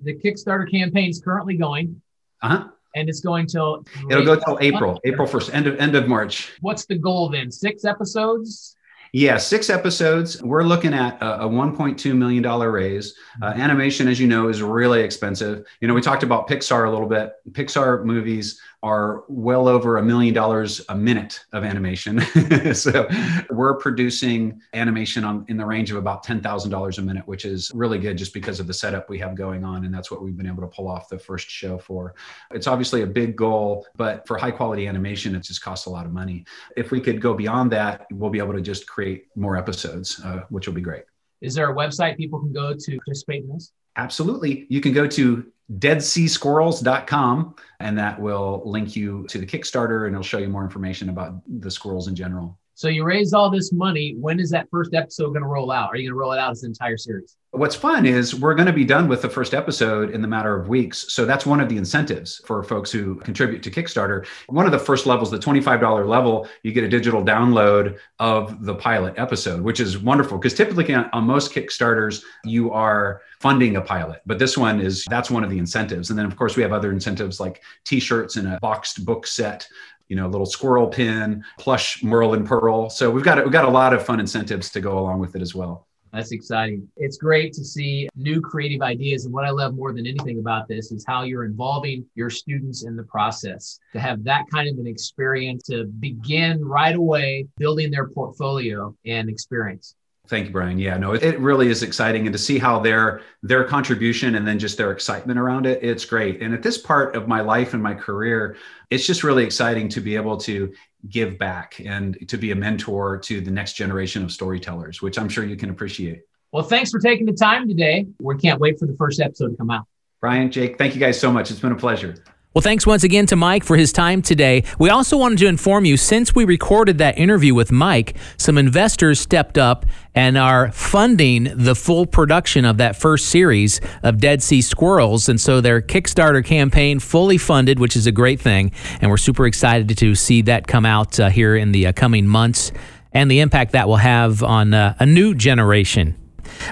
The 0.00 0.14
Kickstarter 0.14 0.70
campaign 0.70 1.10
is 1.10 1.20
currently 1.20 1.56
going, 1.56 2.00
Uh-huh. 2.42 2.68
and 2.94 3.08
it's 3.08 3.20
going 3.20 3.46
till 3.46 3.84
It'll 4.10 4.24
go 4.24 4.36
till 4.36 4.58
April, 4.60 5.00
April 5.04 5.26
1st, 5.26 5.54
end 5.54 5.66
of 5.66 5.78
end 5.78 5.94
of 5.94 6.06
March. 6.08 6.52
What's 6.60 6.84
the 6.86 6.96
goal 6.98 7.28
then? 7.30 7.50
Six 7.50 7.84
episodes? 7.84 8.76
Yeah, 9.12 9.38
six 9.38 9.70
episodes. 9.70 10.42
We're 10.42 10.64
looking 10.64 10.92
at 10.92 11.22
a, 11.22 11.44
a 11.44 11.48
1.2 11.48 12.14
million 12.14 12.42
dollar 12.42 12.70
raise. 12.70 13.14
Uh, 13.40 13.46
animation, 13.46 14.08
as 14.08 14.20
you 14.20 14.26
know, 14.26 14.48
is 14.48 14.60
really 14.60 15.00
expensive. 15.00 15.64
You 15.80 15.88
know, 15.88 15.94
we 15.94 16.02
talked 16.02 16.22
about 16.24 16.48
Pixar 16.48 16.86
a 16.86 16.90
little 16.90 17.08
bit. 17.08 17.32
Pixar 17.52 18.04
movies 18.04 18.60
are 18.86 19.24
well 19.26 19.66
over 19.66 19.96
a 19.96 20.02
million 20.02 20.32
dollars 20.32 20.80
a 20.90 20.94
minute 20.94 21.44
of 21.52 21.64
animation. 21.64 22.20
so 22.72 23.08
we're 23.50 23.74
producing 23.74 24.62
animation 24.74 25.24
on 25.24 25.44
in 25.48 25.56
the 25.56 25.66
range 25.66 25.90
of 25.90 25.96
about 25.96 26.22
ten 26.22 26.40
thousand 26.40 26.70
dollars 26.70 26.98
a 26.98 27.02
minute, 27.02 27.26
which 27.26 27.44
is 27.44 27.72
really 27.74 27.98
good 27.98 28.16
just 28.16 28.32
because 28.32 28.60
of 28.60 28.68
the 28.68 28.72
setup 28.72 29.10
we 29.10 29.18
have 29.18 29.34
going 29.34 29.64
on, 29.64 29.84
and 29.84 29.92
that's 29.92 30.08
what 30.08 30.22
we've 30.22 30.36
been 30.36 30.46
able 30.46 30.62
to 30.62 30.68
pull 30.68 30.86
off 30.86 31.08
the 31.08 31.18
first 31.18 31.50
show 31.50 31.76
for. 31.76 32.14
It's 32.52 32.68
obviously 32.68 33.02
a 33.02 33.06
big 33.06 33.34
goal, 33.34 33.84
but 33.96 34.24
for 34.24 34.38
high 34.38 34.52
quality 34.52 34.86
animation, 34.86 35.34
it 35.34 35.40
just 35.40 35.62
costs 35.62 35.86
a 35.86 35.90
lot 35.90 36.06
of 36.06 36.12
money. 36.12 36.44
If 36.76 36.92
we 36.92 37.00
could 37.00 37.20
go 37.20 37.34
beyond 37.34 37.72
that, 37.72 38.06
we'll 38.12 38.30
be 38.30 38.38
able 38.38 38.52
to 38.52 38.60
just 38.60 38.86
create 38.86 39.26
more 39.34 39.56
episodes, 39.56 40.20
uh, 40.24 40.42
which 40.48 40.68
will 40.68 40.74
be 40.74 40.80
great. 40.80 41.02
Is 41.40 41.56
there 41.56 41.68
a 41.70 41.74
website 41.74 42.16
people 42.16 42.38
can 42.38 42.52
go 42.52 42.72
to 42.72 42.98
participate 42.98 43.42
in 43.42 43.48
this? 43.48 43.72
Absolutely. 43.96 44.66
You 44.68 44.80
can 44.80 44.92
go 44.92 45.06
to 45.06 45.46
deadseasquirrels.com 45.72 47.56
and 47.80 47.98
that 47.98 48.20
will 48.20 48.62
link 48.64 48.94
you 48.94 49.26
to 49.28 49.38
the 49.38 49.46
Kickstarter 49.46 50.06
and 50.06 50.14
it'll 50.14 50.22
show 50.22 50.38
you 50.38 50.48
more 50.48 50.62
information 50.62 51.08
about 51.08 51.42
the 51.60 51.70
squirrels 51.70 52.08
in 52.08 52.14
general. 52.14 52.58
So 52.76 52.88
you 52.88 53.04
raised 53.04 53.32
all 53.32 53.48
this 53.48 53.72
money. 53.72 54.14
When 54.20 54.38
is 54.38 54.50
that 54.50 54.68
first 54.70 54.92
episode 54.92 55.28
going 55.28 55.40
to 55.40 55.48
roll 55.48 55.72
out? 55.72 55.88
Are 55.88 55.96
you 55.96 56.02
going 56.10 56.14
to 56.14 56.20
roll 56.20 56.32
it 56.32 56.38
out 56.38 56.50
as 56.50 56.62
an 56.62 56.68
entire 56.68 56.98
series? 56.98 57.38
What's 57.52 57.74
fun 57.74 58.04
is 58.04 58.34
we're 58.34 58.54
going 58.54 58.66
to 58.66 58.72
be 58.72 58.84
done 58.84 59.08
with 59.08 59.22
the 59.22 59.30
first 59.30 59.54
episode 59.54 60.10
in 60.10 60.20
the 60.20 60.28
matter 60.28 60.54
of 60.54 60.68
weeks. 60.68 61.10
So 61.10 61.24
that's 61.24 61.46
one 61.46 61.58
of 61.58 61.70
the 61.70 61.78
incentives 61.78 62.42
for 62.44 62.62
folks 62.62 62.92
who 62.92 63.14
contribute 63.14 63.62
to 63.62 63.70
Kickstarter. 63.70 64.26
One 64.48 64.66
of 64.66 64.72
the 64.72 64.78
first 64.78 65.06
levels, 65.06 65.30
the 65.30 65.38
$25 65.38 66.06
level, 66.06 66.48
you 66.64 66.72
get 66.72 66.84
a 66.84 66.88
digital 66.88 67.24
download 67.24 67.96
of 68.18 68.62
the 68.62 68.74
pilot 68.74 69.14
episode, 69.16 69.62
which 69.62 69.80
is 69.80 69.96
wonderful 69.96 70.36
because 70.36 70.52
typically 70.52 70.92
on, 70.92 71.08
on 71.14 71.24
most 71.24 71.54
Kickstarters, 71.54 72.22
you 72.44 72.72
are 72.72 73.22
funding 73.40 73.76
a 73.76 73.80
pilot. 73.80 74.20
But 74.26 74.38
this 74.38 74.58
one 74.58 74.80
is 74.80 75.06
that's 75.08 75.30
one 75.30 75.42
of 75.42 75.48
the 75.48 75.58
incentives. 75.58 76.10
And 76.10 76.18
then, 76.18 76.26
of 76.26 76.36
course, 76.36 76.56
we 76.56 76.62
have 76.62 76.72
other 76.72 76.92
incentives 76.92 77.40
like 77.40 77.62
t 77.84 78.00
shirts 78.00 78.36
and 78.36 78.46
a 78.48 78.58
boxed 78.60 79.06
book 79.06 79.26
set 79.26 79.66
you 80.08 80.16
know, 80.16 80.28
little 80.28 80.46
squirrel 80.46 80.86
pin, 80.86 81.44
plush 81.58 82.02
Merlin 82.02 82.46
pearl. 82.46 82.90
So 82.90 83.10
we've 83.10 83.24
got 83.24 83.42
we've 83.42 83.52
got 83.52 83.64
a 83.64 83.70
lot 83.70 83.92
of 83.92 84.04
fun 84.04 84.20
incentives 84.20 84.70
to 84.70 84.80
go 84.80 84.98
along 84.98 85.20
with 85.20 85.36
it 85.36 85.42
as 85.42 85.54
well. 85.54 85.86
That's 86.12 86.32
exciting. 86.32 86.88
It's 86.96 87.18
great 87.18 87.52
to 87.54 87.64
see 87.64 88.08
new 88.16 88.40
creative 88.40 88.80
ideas. 88.80 89.26
And 89.26 89.34
what 89.34 89.44
I 89.44 89.50
love 89.50 89.74
more 89.74 89.92
than 89.92 90.06
anything 90.06 90.38
about 90.38 90.66
this 90.66 90.90
is 90.90 91.04
how 91.06 91.24
you're 91.24 91.44
involving 91.44 92.06
your 92.14 92.30
students 92.30 92.84
in 92.84 92.96
the 92.96 93.02
process 93.02 93.78
to 93.92 94.00
have 94.00 94.24
that 94.24 94.44
kind 94.50 94.68
of 94.68 94.78
an 94.78 94.86
experience 94.86 95.64
to 95.64 95.84
begin 96.00 96.64
right 96.64 96.96
away 96.96 97.46
building 97.58 97.90
their 97.90 98.08
portfolio 98.08 98.94
and 99.04 99.28
experience. 99.28 99.94
Thank 100.28 100.46
you, 100.46 100.52
Brian. 100.52 100.78
Yeah, 100.78 100.96
no, 100.96 101.12
it 101.12 101.38
really 101.38 101.68
is 101.68 101.82
exciting, 101.82 102.26
and 102.26 102.32
to 102.32 102.38
see 102.38 102.58
how 102.58 102.80
their 102.80 103.22
their 103.42 103.64
contribution 103.64 104.34
and 104.34 104.46
then 104.46 104.58
just 104.58 104.76
their 104.76 104.90
excitement 104.90 105.38
around 105.38 105.66
it, 105.66 105.82
it's 105.82 106.04
great. 106.04 106.42
And 106.42 106.52
at 106.52 106.62
this 106.62 106.78
part 106.78 107.14
of 107.14 107.28
my 107.28 107.40
life 107.40 107.74
and 107.74 107.82
my 107.82 107.94
career, 107.94 108.56
it's 108.90 109.06
just 109.06 109.22
really 109.22 109.44
exciting 109.44 109.88
to 109.90 110.00
be 110.00 110.16
able 110.16 110.36
to 110.38 110.72
give 111.08 111.38
back 111.38 111.80
and 111.84 112.18
to 112.28 112.36
be 112.36 112.50
a 112.50 112.56
mentor 112.56 113.18
to 113.18 113.40
the 113.40 113.50
next 113.50 113.74
generation 113.74 114.24
of 114.24 114.32
storytellers, 114.32 115.00
which 115.00 115.18
I'm 115.18 115.28
sure 115.28 115.44
you 115.44 115.56
can 115.56 115.70
appreciate. 115.70 116.22
Well, 116.52 116.64
thanks 116.64 116.90
for 116.90 116.98
taking 116.98 117.26
the 117.26 117.32
time 117.32 117.68
today. 117.68 118.06
We 118.20 118.36
can't 118.36 118.60
wait 118.60 118.78
for 118.78 118.86
the 118.86 118.96
first 118.96 119.20
episode 119.20 119.50
to 119.50 119.56
come 119.56 119.70
out. 119.70 119.86
Brian, 120.20 120.50
Jake, 120.50 120.78
thank 120.78 120.94
you 120.94 121.00
guys 121.00 121.20
so 121.20 121.30
much. 121.30 121.50
It's 121.50 121.60
been 121.60 121.72
a 121.72 121.76
pleasure. 121.76 122.16
Well, 122.56 122.62
thanks 122.62 122.86
once 122.86 123.04
again 123.04 123.26
to 123.26 123.36
Mike 123.36 123.64
for 123.64 123.76
his 123.76 123.92
time 123.92 124.22
today. 124.22 124.64
We 124.78 124.88
also 124.88 125.18
wanted 125.18 125.36
to 125.40 125.46
inform 125.46 125.84
you 125.84 125.98
since 125.98 126.34
we 126.34 126.46
recorded 126.46 126.96
that 126.96 127.18
interview 127.18 127.54
with 127.54 127.70
Mike, 127.70 128.16
some 128.38 128.56
investors 128.56 129.20
stepped 129.20 129.58
up 129.58 129.84
and 130.14 130.38
are 130.38 130.72
funding 130.72 131.50
the 131.54 131.74
full 131.74 132.06
production 132.06 132.64
of 132.64 132.78
that 132.78 132.96
first 132.96 133.26
series 133.26 133.82
of 134.02 134.22
Dead 134.22 134.42
Sea 134.42 134.62
Squirrels. 134.62 135.28
And 135.28 135.38
so 135.38 135.60
their 135.60 135.82
Kickstarter 135.82 136.42
campaign 136.42 136.98
fully 136.98 137.36
funded, 137.36 137.78
which 137.78 137.94
is 137.94 138.06
a 138.06 138.10
great 138.10 138.40
thing. 138.40 138.72
And 139.02 139.10
we're 139.10 139.18
super 139.18 139.46
excited 139.46 139.94
to 139.94 140.14
see 140.14 140.40
that 140.40 140.66
come 140.66 140.86
out 140.86 141.20
uh, 141.20 141.28
here 141.28 141.56
in 141.56 141.72
the 141.72 141.88
uh, 141.88 141.92
coming 141.92 142.26
months 142.26 142.72
and 143.12 143.30
the 143.30 143.40
impact 143.40 143.72
that 143.72 143.86
will 143.86 143.96
have 143.96 144.42
on 144.42 144.72
uh, 144.72 144.94
a 144.98 145.04
new 145.04 145.34
generation. 145.34 146.16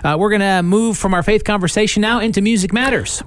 Uh, 0.02 0.16
we're 0.18 0.30
going 0.30 0.40
to 0.40 0.62
move 0.62 0.96
from 0.96 1.12
our 1.12 1.22
faith 1.22 1.44
conversation 1.44 2.00
now 2.00 2.20
into 2.20 2.40
Music 2.40 2.72
Matters. 2.72 3.22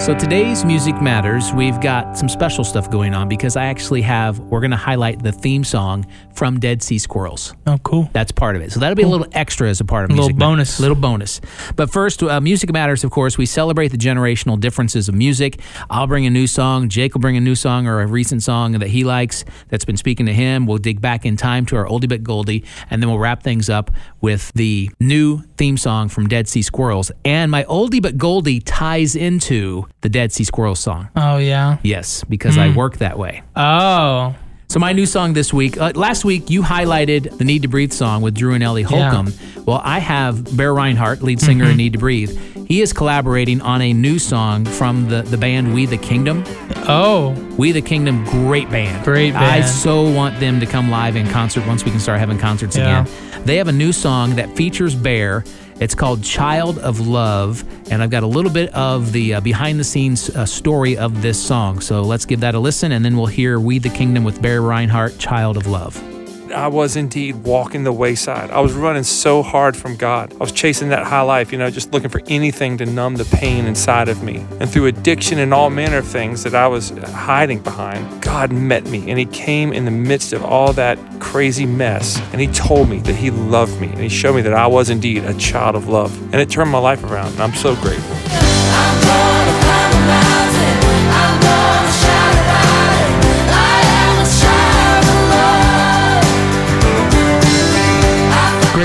So 0.00 0.18
today's 0.18 0.64
Music 0.64 1.00
Matters, 1.02 1.52
we've 1.52 1.78
got 1.78 2.16
some 2.16 2.28
special 2.28 2.64
stuff 2.64 2.90
going 2.90 3.12
on 3.14 3.28
because 3.28 3.54
I 3.54 3.66
actually 3.66 4.00
have, 4.00 4.38
we're 4.38 4.60
going 4.60 4.70
to 4.70 4.76
highlight 4.76 5.22
the 5.22 5.30
theme 5.30 5.62
song 5.62 6.06
from 6.34 6.58
Dead 6.58 6.82
Sea 6.82 6.98
Squirrels. 6.98 7.54
Oh, 7.66 7.76
cool. 7.84 8.08
That's 8.14 8.32
part 8.32 8.56
of 8.56 8.62
it. 8.62 8.72
So 8.72 8.80
that'll 8.80 8.96
be 8.96 9.02
a 9.02 9.08
little 9.08 9.26
extra 9.32 9.68
as 9.68 9.78
a 9.78 9.84
part 9.84 10.04
of 10.04 10.10
A 10.10 10.14
little 10.14 10.24
Music 10.28 10.36
Matters. 10.38 10.48
bonus. 10.50 10.80
Little 10.80 10.96
bonus. 10.96 11.40
But 11.76 11.92
first, 11.92 12.22
uh, 12.22 12.40
Music 12.40 12.72
Matters, 12.72 13.04
of 13.04 13.10
course, 13.10 13.36
we 13.36 13.44
celebrate 13.44 13.88
the 13.88 13.98
generational 13.98 14.58
differences 14.58 15.08
of 15.10 15.14
music. 15.14 15.60
I'll 15.90 16.06
bring 16.06 16.24
a 16.24 16.30
new 16.30 16.46
song. 16.46 16.88
Jake 16.88 17.12
will 17.14 17.20
bring 17.20 17.36
a 17.36 17.40
new 17.40 17.54
song 17.54 17.86
or 17.86 18.00
a 18.00 18.06
recent 18.06 18.42
song 18.42 18.72
that 18.72 18.88
he 18.88 19.04
likes 19.04 19.44
that's 19.68 19.84
been 19.84 19.98
speaking 19.98 20.24
to 20.26 20.32
him. 20.32 20.66
We'll 20.66 20.78
dig 20.78 21.02
back 21.02 21.26
in 21.26 21.36
time 21.36 21.66
to 21.66 21.76
our 21.76 21.84
oldie 21.86 22.08
but 22.08 22.24
goldie, 22.24 22.64
and 22.88 23.02
then 23.02 23.10
we'll 23.10 23.18
wrap 23.18 23.42
things 23.42 23.68
up 23.68 23.90
with 24.22 24.50
the 24.54 24.90
new 24.98 25.42
theme 25.58 25.76
song 25.76 26.08
from 26.08 26.26
Dead 26.26 26.48
Sea 26.48 26.62
Squirrels. 26.62 27.12
And 27.22 27.50
my 27.50 27.64
oldie 27.64 28.00
but 28.00 28.16
goldie 28.16 28.60
ties 28.60 29.14
into 29.14 29.86
the 30.02 30.08
Dead 30.08 30.32
Sea 30.32 30.44
Squirrels 30.44 30.80
song. 30.80 31.08
Oh, 31.16 31.36
yeah. 31.38 31.78
Yes, 31.82 32.24
because 32.24 32.56
I 32.58 32.74
work 32.74 32.98
that 32.98 33.18
way. 33.18 33.42
Oh. 33.56 34.34
So 34.68 34.78
my 34.78 34.92
new 34.92 35.04
song 35.06 35.32
this 35.32 35.52
week. 35.52 35.78
Uh, 35.78 35.92
last 35.96 36.24
week 36.24 36.48
you 36.48 36.62
highlighted 36.62 37.36
the 37.38 37.44
Need 37.44 37.62
to 37.62 37.68
Breathe 37.68 37.92
song 37.92 38.22
with 38.22 38.36
Drew 38.36 38.54
and 38.54 38.62
Ellie 38.62 38.82
Yeah. 38.82 39.10
Holcomb. 39.10 39.34
Well, 39.66 39.80
I 39.84 39.98
have 39.98 40.56
Bear 40.56 40.72
Rinehart, 40.72 41.22
lead 41.22 41.40
singer 41.40 41.64
in 41.64 41.76
Need 41.76 41.94
to 41.94 41.98
Breathe. 41.98 42.38
He 42.68 42.80
is 42.80 42.92
collaborating 42.92 43.60
on 43.62 43.82
a 43.82 43.92
new 43.92 44.20
song 44.20 44.64
from 44.64 45.08
the 45.08 45.22
the 45.22 45.36
band 45.36 45.74
We 45.74 45.86
the 45.86 45.96
Kingdom. 45.98 46.44
Oh. 46.88 47.30
We 47.58 47.72
the 47.72 47.82
Kingdom, 47.82 48.24
great 48.26 48.70
band. 48.70 49.04
Great 49.04 49.34
I 49.34 49.58
band. 49.58 49.68
so 49.68 50.08
want 50.08 50.38
them 50.38 50.60
to 50.60 50.66
come 50.66 50.88
live 50.88 51.16
in 51.16 51.26
concert 51.28 51.66
once 51.66 51.84
we 51.84 51.90
can 51.90 51.98
start 51.98 52.20
having 52.20 52.38
concerts 52.38 52.76
Yeah. 52.76 53.02
again. 53.02 53.44
They 53.44 53.56
have 53.56 53.66
a 53.66 53.72
new 53.72 53.92
song 53.92 54.36
that 54.36 54.54
features 54.56 54.94
Bear. 54.94 55.42
It's 55.80 55.94
called 55.94 56.22
Child 56.22 56.78
of 56.78 57.08
Love, 57.08 57.64
and 57.90 58.02
I've 58.02 58.10
got 58.10 58.22
a 58.22 58.26
little 58.26 58.50
bit 58.50 58.72
of 58.74 59.12
the 59.12 59.34
uh, 59.34 59.40
behind 59.40 59.80
the 59.80 59.84
scenes 59.84 60.28
uh, 60.28 60.44
story 60.44 60.98
of 60.98 61.22
this 61.22 61.42
song. 61.42 61.80
So 61.80 62.02
let's 62.02 62.26
give 62.26 62.40
that 62.40 62.54
a 62.54 62.58
listen, 62.58 62.92
and 62.92 63.02
then 63.02 63.16
we'll 63.16 63.26
hear 63.26 63.58
We 63.58 63.78
the 63.78 63.88
Kingdom 63.88 64.22
with 64.22 64.42
Barry 64.42 64.60
Rinehart, 64.60 65.18
Child 65.18 65.56
of 65.56 65.66
Love. 65.66 66.09
I 66.52 66.68
was 66.68 66.96
indeed 66.96 67.36
walking 67.36 67.84
the 67.84 67.92
wayside. 67.92 68.50
I 68.50 68.60
was 68.60 68.72
running 68.72 69.02
so 69.02 69.42
hard 69.42 69.76
from 69.76 69.96
God. 69.96 70.32
I 70.32 70.36
was 70.36 70.52
chasing 70.52 70.88
that 70.88 71.04
high 71.04 71.22
life, 71.22 71.52
you 71.52 71.58
know, 71.58 71.70
just 71.70 71.92
looking 71.92 72.10
for 72.10 72.20
anything 72.26 72.78
to 72.78 72.86
numb 72.86 73.16
the 73.16 73.24
pain 73.24 73.66
inside 73.66 74.08
of 74.08 74.22
me. 74.22 74.44
And 74.58 74.70
through 74.70 74.86
addiction 74.86 75.38
and 75.38 75.54
all 75.54 75.70
manner 75.70 75.98
of 75.98 76.06
things 76.06 76.42
that 76.42 76.54
I 76.54 76.66
was 76.66 76.90
hiding 76.90 77.60
behind, 77.60 78.22
God 78.22 78.52
met 78.52 78.84
me 78.86 79.10
and 79.10 79.18
He 79.18 79.26
came 79.26 79.72
in 79.72 79.84
the 79.84 79.90
midst 79.90 80.32
of 80.32 80.44
all 80.44 80.72
that 80.74 80.98
crazy 81.20 81.66
mess 81.66 82.18
and 82.32 82.40
He 82.40 82.46
told 82.48 82.88
me 82.88 82.98
that 83.00 83.14
He 83.14 83.30
loved 83.30 83.80
me 83.80 83.88
and 83.88 84.00
He 84.00 84.08
showed 84.08 84.34
me 84.34 84.42
that 84.42 84.54
I 84.54 84.66
was 84.66 84.90
indeed 84.90 85.24
a 85.24 85.34
child 85.34 85.76
of 85.76 85.88
love. 85.88 86.16
And 86.32 86.36
it 86.36 86.50
turned 86.50 86.70
my 86.70 86.78
life 86.78 87.04
around. 87.04 87.32
And 87.32 87.40
I'm 87.40 87.54
so 87.54 87.74
grateful. 87.76 88.39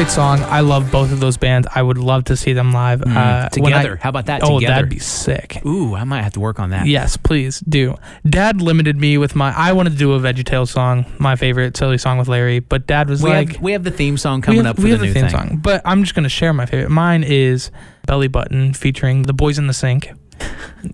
Great 0.05 0.13
song. 0.13 0.39
I 0.43 0.59
love 0.59 0.91
both 0.91 1.11
of 1.11 1.19
those 1.19 1.35
bands. 1.35 1.67
I 1.73 1.81
would 1.81 1.97
love 1.97 2.25
to 2.25 2.37
see 2.37 2.53
them 2.53 2.71
live. 2.71 3.01
uh, 3.01 3.05
when 3.05 3.17
I- 3.17 3.47
Mm, 3.47 3.49
together. 3.49 3.99
How 3.99 4.09
about 4.09 4.27
that? 4.27 4.43
Oh, 4.43 4.59
Together. 4.59 4.75
that'd 4.75 4.89
be 4.91 4.99
sick. 4.99 5.63
Ooh, 5.65 5.95
I 5.95 6.03
might 6.03 6.21
have 6.21 6.33
to 6.33 6.39
work 6.39 6.59
on 6.59 6.69
that. 6.69 6.85
Yes, 6.85 7.17
please 7.17 7.59
do. 7.67 7.95
Dad 8.29 8.61
limited 8.61 8.97
me 9.01 9.17
with 9.17 9.35
my. 9.35 9.51
I 9.57 9.73
wanted 9.73 9.93
to 9.93 9.97
do 9.97 10.13
a 10.13 10.19
VeggieTales 10.19 10.67
song, 10.67 11.05
my 11.17 11.35
favorite 11.35 11.75
silly 11.75 11.97
song 11.97 12.19
with 12.19 12.27
Larry, 12.27 12.59
but 12.59 12.85
Dad 12.85 13.09
was 13.09 13.23
We, 13.23 13.31
like, 13.31 13.53
have, 13.53 13.61
we 13.63 13.71
have 13.71 13.83
the 13.83 13.89
theme 13.89 14.15
song 14.17 14.41
coming 14.41 14.59
have, 14.63 14.67
up 14.67 14.75
for 14.75 14.83
we 14.83 14.91
the 14.91 14.97
new 14.99 15.07
the 15.07 15.13
theme 15.15 15.27
thing. 15.27 15.31
song. 15.31 15.59
But 15.63 15.81
I'm 15.85 16.03
just 16.03 16.13
gonna 16.13 16.29
share 16.29 16.53
my 16.53 16.67
favorite. 16.67 16.91
Mine 16.91 17.23
is 17.23 17.71
Belly 18.05 18.27
Button 18.27 18.73
featuring 18.75 19.23
the 19.23 19.33
Boys 19.33 19.57
in 19.57 19.65
the 19.65 19.73
Sink. 19.73 20.11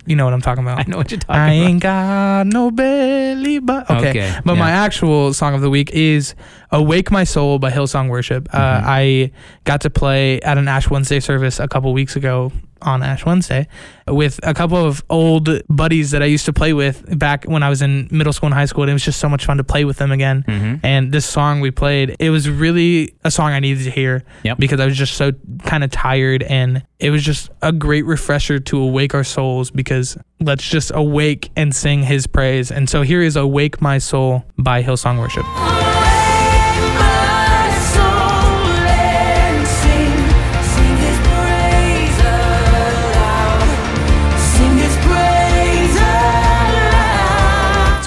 You 0.06 0.16
know 0.16 0.24
what 0.26 0.34
I'm 0.34 0.42
talking 0.42 0.64
about. 0.64 0.80
I 0.80 0.84
know 0.88 0.98
what 0.98 1.12
you're 1.12 1.20
talking 1.20 1.36
I 1.36 1.54
about. 1.54 1.66
I 1.66 1.70
ain't 1.70 1.82
got 1.82 2.48
no 2.48 2.72
belly 2.72 3.60
but 3.60 3.90
okay. 3.90 4.10
Okay, 4.10 4.40
But 4.46 4.56
my 4.56 4.72
actual 4.72 5.34
song 5.34 5.54
of 5.54 5.62
the 5.62 5.70
week 5.70 5.92
is 5.92 6.34
"Awake 6.72 7.12
My 7.12 7.26
Soul" 7.26 7.60
by 7.60 7.72
Hillsong 7.72 8.10
Worship. 8.10 8.48
Uh, 8.54 8.58
Mm-hmm. 8.58 8.90
I 8.90 9.32
got 9.66 9.82
to 9.82 9.90
play 9.90 10.40
at 10.42 10.58
an 10.58 10.68
Ash 10.68 10.90
Wednesday 10.90 11.20
service 11.20 11.60
a 11.60 11.68
couple 11.68 11.92
weeks 11.94 12.16
ago 12.16 12.52
on 12.82 13.04
Ash 13.04 13.26
Wednesday 13.26 13.68
with 14.08 14.40
a 14.44 14.54
couple 14.54 14.78
of 14.78 15.04
old 15.10 15.50
buddies 15.70 16.12
that 16.12 16.22
I 16.22 16.26
used 16.26 16.46
to 16.46 16.54
play 16.54 16.74
with 16.74 17.18
back 17.18 17.46
when 17.46 17.64
I 17.64 17.70
was 17.70 17.82
in 17.82 18.08
middle 18.12 18.34
school 18.34 18.48
and 18.48 18.54
high 18.54 18.66
school. 18.66 18.84
And 18.84 18.90
it 18.90 18.94
was 18.94 19.04
just 19.06 19.20
so 19.20 19.30
much 19.30 19.46
fun 19.46 19.58
to 19.58 19.64
play 19.64 19.86
with 19.86 19.98
them 19.98 20.12
again. 20.12 20.44
Mm-hmm. 20.48 20.86
And 20.86 21.12
this 21.12 21.26
song 21.26 21.60
we 21.62 21.72
played, 21.72 22.16
it 22.20 22.30
was 22.30 22.50
really 22.50 23.16
a 23.24 23.32
song 23.32 23.52
I 23.52 23.60
needed 23.60 23.84
to 23.86 23.92
hear 23.92 24.24
Yep. 24.44 24.58
because 24.58 24.80
I 24.80 24.86
was 24.86 24.98
just 24.98 25.16
so 25.16 25.32
kind 25.64 25.84
of 25.84 25.92
tired. 25.92 26.44
And 26.44 26.84
it 27.00 27.10
was 27.10 27.24
just 27.24 27.50
a 27.62 27.72
great 27.72 28.06
refresher 28.06 28.60
to 28.60 28.80
awake 28.80 29.14
our 29.14 29.24
souls 29.24 29.72
because 29.72 30.18
let's 30.40 30.68
just 30.68 30.92
awake 30.94 31.52
and 31.56 31.74
sing 31.76 32.04
his 32.04 32.28
praise. 32.28 32.72
And 32.72 32.90
so 32.90 33.02
here 33.02 33.22
is 33.22 33.36
Awake 33.36 33.82
My 33.82 33.98
Soul 33.98 34.44
by 34.58 34.84
Hillsong 34.84 35.20
Worship. 35.20 35.81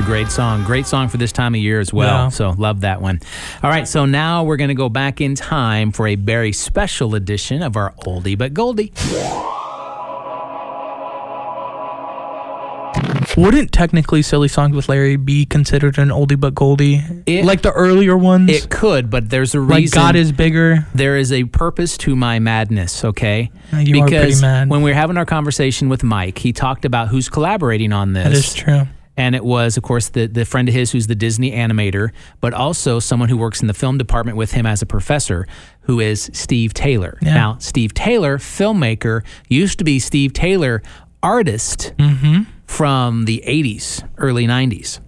A 0.04 0.06
great 0.06 0.28
song. 0.30 0.62
Great 0.64 0.86
song 0.86 1.08
for 1.08 1.16
this 1.16 1.32
time 1.32 1.54
of 1.54 1.60
year 1.60 1.80
as 1.80 1.92
well. 1.92 2.24
Yeah. 2.24 2.28
So 2.28 2.50
love 2.58 2.82
that 2.82 3.00
one. 3.00 3.20
All 3.62 3.70
right, 3.70 3.88
so 3.88 4.04
now 4.04 4.44
we're 4.44 4.56
going 4.58 4.68
to 4.68 4.74
go 4.74 4.88
back 4.90 5.20
in 5.20 5.34
time 5.34 5.92
for 5.92 6.06
a 6.06 6.14
very 6.14 6.52
special 6.52 7.14
edition 7.14 7.62
of 7.62 7.76
our 7.76 7.92
oldie 8.06 8.36
but 8.36 8.52
goldie. 8.54 8.92
Wouldn't 13.36 13.72
technically 13.72 14.22
Silly 14.22 14.46
Songs 14.46 14.76
with 14.76 14.88
Larry 14.88 15.16
be 15.16 15.44
considered 15.44 15.98
an 15.98 16.10
oldie 16.10 16.38
but 16.38 16.54
goldie? 16.54 17.02
It- 17.26 17.44
like 17.44 17.62
the 17.62 17.72
earlier 17.72 18.16
ones? 18.16 18.48
It 18.50 18.70
could, 18.70 19.10
but 19.10 19.28
there's 19.30 19.54
a 19.54 19.60
like 19.60 19.78
reason. 19.78 19.96
God 19.96 20.14
is 20.16 20.30
bigger. 20.30 20.86
there 20.94 21.16
is 21.16 21.32
a 21.32 21.44
purpose 21.44 21.96
to 21.98 22.14
my 22.14 22.38
madness, 22.38 23.04
okay? 23.04 23.50
Uh, 23.72 23.78
You 23.78 24.02
are 24.02 24.04
because 24.04 24.38
pretty 24.38 24.40
mad. 24.42 24.68
when 24.70 24.82
we 24.82 24.90
were 24.90 24.94
having 24.94 25.16
our 25.16 25.26
conversation 25.26 25.88
with 25.88 26.04
Mike, 26.04 26.38
he 26.38 26.52
talked 26.52 26.84
about 26.84 27.08
who's 27.08 27.28
collaborating 27.28 27.92
on 27.92 28.12
this. 28.12 28.24
That 28.24 28.32
is 28.32 28.54
true. 28.54 28.82
And 29.16 29.35
it 29.35 29.44
was, 29.44 29.77
of 29.77 29.83
course, 29.83 30.09
the 30.09 30.27
the 30.27 30.44
friend 30.44 30.68
of 30.68 30.74
his 30.74 30.90
who's 30.92 31.07
the 31.07 31.14
Disney 31.14 31.53
animator, 31.53 32.11
but 32.40 32.53
also 32.55 32.98
someone 32.98 33.29
who 33.29 33.37
works 33.37 33.61
in 33.61 33.66
the 33.68 33.74
film 33.74 33.96
department 33.98 34.37
with 34.37 34.53
him 34.53 34.66
as 34.66 34.83
a 34.83 34.87
professor, 34.87 35.46
who 35.83 36.00
is 36.00 36.31
Steve 36.33 36.74
Taylor. 36.74 37.18
Yeah. 37.22 37.35
Now, 37.35 37.57
Steve 37.59 37.94
Taylor, 37.94 38.38
filmmaker, 38.38 39.22
used 39.48 39.79
to 39.79 39.85
be 39.85 39.98
Steve 39.98 40.33
Taylor, 40.33 40.83
artist 41.22 41.92
Mm-hmm. 41.98 42.42
from 42.66 43.24
the 43.24 43.42
'80s, 43.46 44.07
early 44.18 44.46
'90s. 44.46 45.00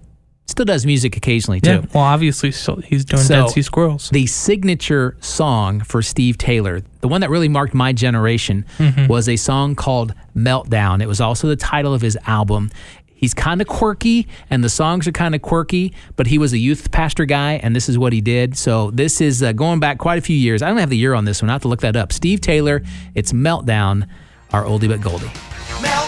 Still 0.49 0.63
does 0.65 0.85
music 0.85 1.17
occasionally 1.17 1.59
too. 1.59 1.69
Yeah. 1.69 1.85
Well, 1.93 2.03
obviously, 2.05 2.51
so 2.51 2.77
he's 2.77 3.03
doing 3.03 3.21
So- 3.21 3.43
Dead 3.43 3.49
Sea 3.49 3.61
Squirrels. 3.61 4.09
The 4.11 4.25
signature 4.27 5.17
song 5.19 5.81
for 5.81 6.01
Steve 6.01 6.37
Taylor, 6.37 6.81
the 7.01 7.09
one 7.09 7.19
that 7.19 7.29
really 7.29 7.49
marked 7.49 7.73
my 7.73 7.91
generation, 7.91 8.65
Mm-hmm. 8.77 9.07
was 9.07 9.27
a 9.27 9.35
song 9.35 9.75
called 9.75 10.13
Meltdown. 10.35 11.01
It 11.01 11.07
was 11.07 11.19
also 11.19 11.47
the 11.49 11.57
title 11.57 11.93
of 11.93 12.01
his 12.01 12.17
album. 12.25 12.71
He's 13.17 13.33
kind 13.33 13.61
of 13.61 13.67
quirky, 13.67 14.27
and 14.49 14.63
the 14.63 14.69
songs 14.69 15.07
are 15.07 15.11
kind 15.11 15.35
of 15.35 15.41
quirky, 15.41 15.93
but 16.15 16.27
he 16.27 16.37
was 16.37 16.53
a 16.53 16.57
youth 16.57 16.91
pastor 16.91 17.25
guy, 17.25 17.53
and 17.53 17.75
this 17.75 17.89
is 17.89 17.97
what 17.97 18.13
he 18.13 18.21
did. 18.21 18.55
So, 18.55 18.91
this 18.91 19.19
is 19.19 19.41
uh, 19.41 19.53
going 19.53 19.79
back 19.79 19.97
quite 19.97 20.19
a 20.19 20.21
few 20.21 20.37
years. 20.37 20.61
I 20.61 20.69
don't 20.69 20.77
have 20.77 20.91
the 20.91 20.97
year 20.97 21.13
on 21.15 21.25
this 21.25 21.41
one, 21.41 21.49
I 21.49 21.53
have 21.53 21.63
to 21.63 21.67
look 21.67 21.81
that 21.81 21.95
up. 21.95 22.13
Steve 22.13 22.41
Taylor, 22.41 22.83
it's 23.15 23.33
Meltdown, 23.33 24.07
our 24.53 24.63
oldie 24.63 24.87
but 24.87 25.01
goldie. 25.01 25.25
Meltdown 25.25 26.06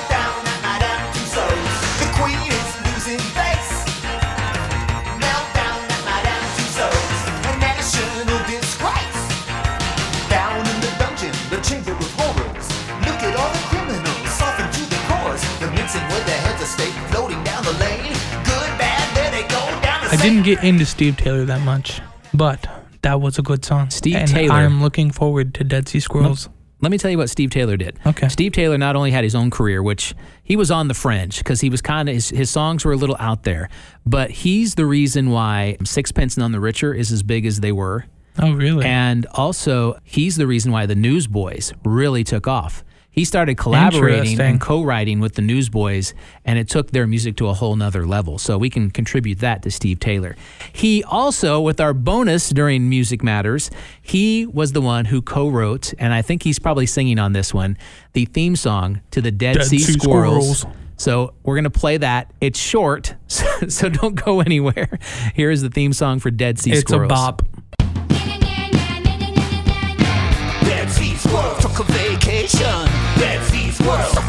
didn't 20.22 20.44
get 20.44 20.64
into 20.64 20.86
Steve 20.86 21.18
Taylor 21.18 21.46
that 21.46 21.62
much, 21.62 22.02
but 22.34 22.68
that 23.02 23.22
was 23.22 23.38
a 23.40 23.42
good 23.42 23.64
song. 23.64 23.90
Steve 23.90 24.16
and 24.18 24.28
Taylor- 24.30 24.54
I'm 24.54 24.82
looking 24.82 25.12
forward 25.12 25.54
to 25.56 25.64
Dead 25.64 25.88
Sea 25.88 26.00
Squirrels. 26.00 26.50
Let 26.82 26.92
me 26.92 26.98
tell 26.98 27.12
you 27.12 27.18
what 27.18 27.30
Steve 27.30 27.50
Taylor 27.50 27.76
did. 27.76 28.00
Okay. 28.06 28.30
Steve 28.30 28.54
Taylor 28.54 28.78
not 28.78 28.96
only 28.96 29.12
had 29.12 29.24
his 29.26 29.36
own 29.36 29.50
career, 29.50 29.84
which 29.84 30.16
he 30.44 30.56
was 30.56 30.72
on 30.72 30.88
the 30.88 30.94
fringe 30.94 31.38
because 31.40 31.60
he 31.60 31.70
was 31.70 31.82
kind 31.82 32.08
of 32.08 32.16
his, 32.16 32.30
his 32.30 32.50
songs 32.50 32.86
were 32.86 32.94
a 32.94 32.96
little 32.96 33.18
out 33.20 33.44
there, 33.44 33.70
but 34.06 34.32
he's 34.32 34.76
the 34.76 34.86
reason 34.86 35.30
why 35.30 35.76
Sixpence 35.84 36.38
None 36.38 36.54
the 36.54 36.60
Richer 36.62 36.94
is 36.94 37.12
as 37.12 37.22
big 37.22 37.46
as 37.46 37.60
they 37.60 37.74
were. 37.74 38.06
Oh, 38.42 38.54
really? 38.54 38.86
And 38.86 39.26
also, 39.34 39.98
he's 40.06 40.38
the 40.38 40.48
reason 40.48 40.72
why 40.72 40.86
the 40.86 40.96
Newsboys 40.96 41.74
really 41.84 42.24
took 42.24 42.48
off. 42.48 42.84
He 43.12 43.26
started 43.26 43.58
collaborating 43.58 44.40
and 44.40 44.62
co-writing 44.62 45.20
with 45.20 45.34
the 45.34 45.42
Newsboys, 45.42 46.14
and 46.46 46.60
it 46.60 46.70
took 46.70 46.92
their 46.92 47.08
music 47.08 47.36
to 47.38 47.48
a 47.48 47.54
whole 47.54 47.76
nother 47.76 48.06
level. 48.06 48.38
So 48.38 48.58
we 48.58 48.70
can 48.70 48.92
contribute 48.92 49.40
that 49.40 49.64
to 49.64 49.72
Steve 49.72 50.00
Taylor. 50.00 50.36
He 50.72 51.04
also, 51.04 51.60
with 51.60 51.82
our 51.82 51.94
bonus 51.94 52.50
during 52.50 52.88
Music 52.88 53.24
Matters, 53.24 53.72
he 54.02 54.46
was 54.46 54.74
the 54.74 54.82
one 54.82 55.06
who 55.06 55.22
co-wrote, 55.22 55.94
and 55.98 56.14
I 56.14 56.22
think 56.22 56.44
he's 56.44 56.60
probably 56.60 56.86
singing 56.86 57.20
on 57.20 57.34
this 57.34 57.54
one, 57.54 57.78
the 58.14 58.26
theme 58.26 58.56
song 58.56 59.02
to 59.12 59.22
the 59.22 59.32
Dead, 59.32 59.56
Dead 59.56 59.66
Sea, 59.66 59.80
Sea 59.80 59.94
Squirrels. 59.94 60.60
Squirrels. 60.60 60.80
So 60.98 61.34
we're 61.44 61.56
gonna 61.56 61.70
play 61.70 61.98
that. 61.98 62.32
It's 62.42 62.60
short, 62.60 63.16
so, 63.28 63.46
so 63.70 63.90
don't 63.90 64.16
go 64.16 64.42
anywhere. 64.42 65.00
Here 65.34 65.50
is 65.50 65.62
the 65.62 65.70
theme 65.70 65.94
song 65.94 66.20
for 66.20 66.30
Dead 66.30 66.60
Sea 66.60 66.72
it's 66.74 66.82
Squirrels. 66.82 67.12
a 67.12 67.16
bop. 67.16 67.42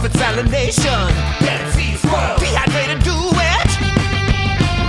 Squirrel 0.00 0.16
suffered 0.16 0.48
salination. 0.48 1.12
Dead 1.40 1.72
Sea 1.74 1.94
Squirrel 1.96 2.38
dehydrated 2.38 3.02
do 3.04 3.12
it. 3.12 3.70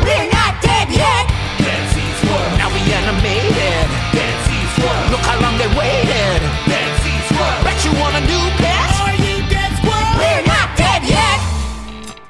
We're 0.03 0.29
not 0.31 0.61
dead 0.61 0.87
yet. 0.89 1.27
Dead 1.59 1.83
Sea 1.91 2.11
Squirrel 2.23 2.57
now 2.57 2.69
we 2.71 2.79
animated. 2.79 3.87
Dead 4.15 4.35
Sea 4.47 4.65
Squirrel 4.73 5.11
look 5.11 5.19
how 5.21 5.41
long 5.41 5.57
they 5.57 5.67
waited. 5.77 6.39
Dead 6.67 7.01
Sea 7.03 7.19
Squirrel 7.27 7.63
bet 7.63 7.83
you 7.83 7.91
want 7.99 8.15
a 8.15 8.21
new 8.21 8.49
pet. 8.55 8.91
Are 9.01 9.15
you 9.15 9.43
dead 9.49 9.75
squirrel? 9.77 10.15
We're 10.17 10.45
not 10.47 10.77
dead 10.77 11.03
yet. 11.03 11.39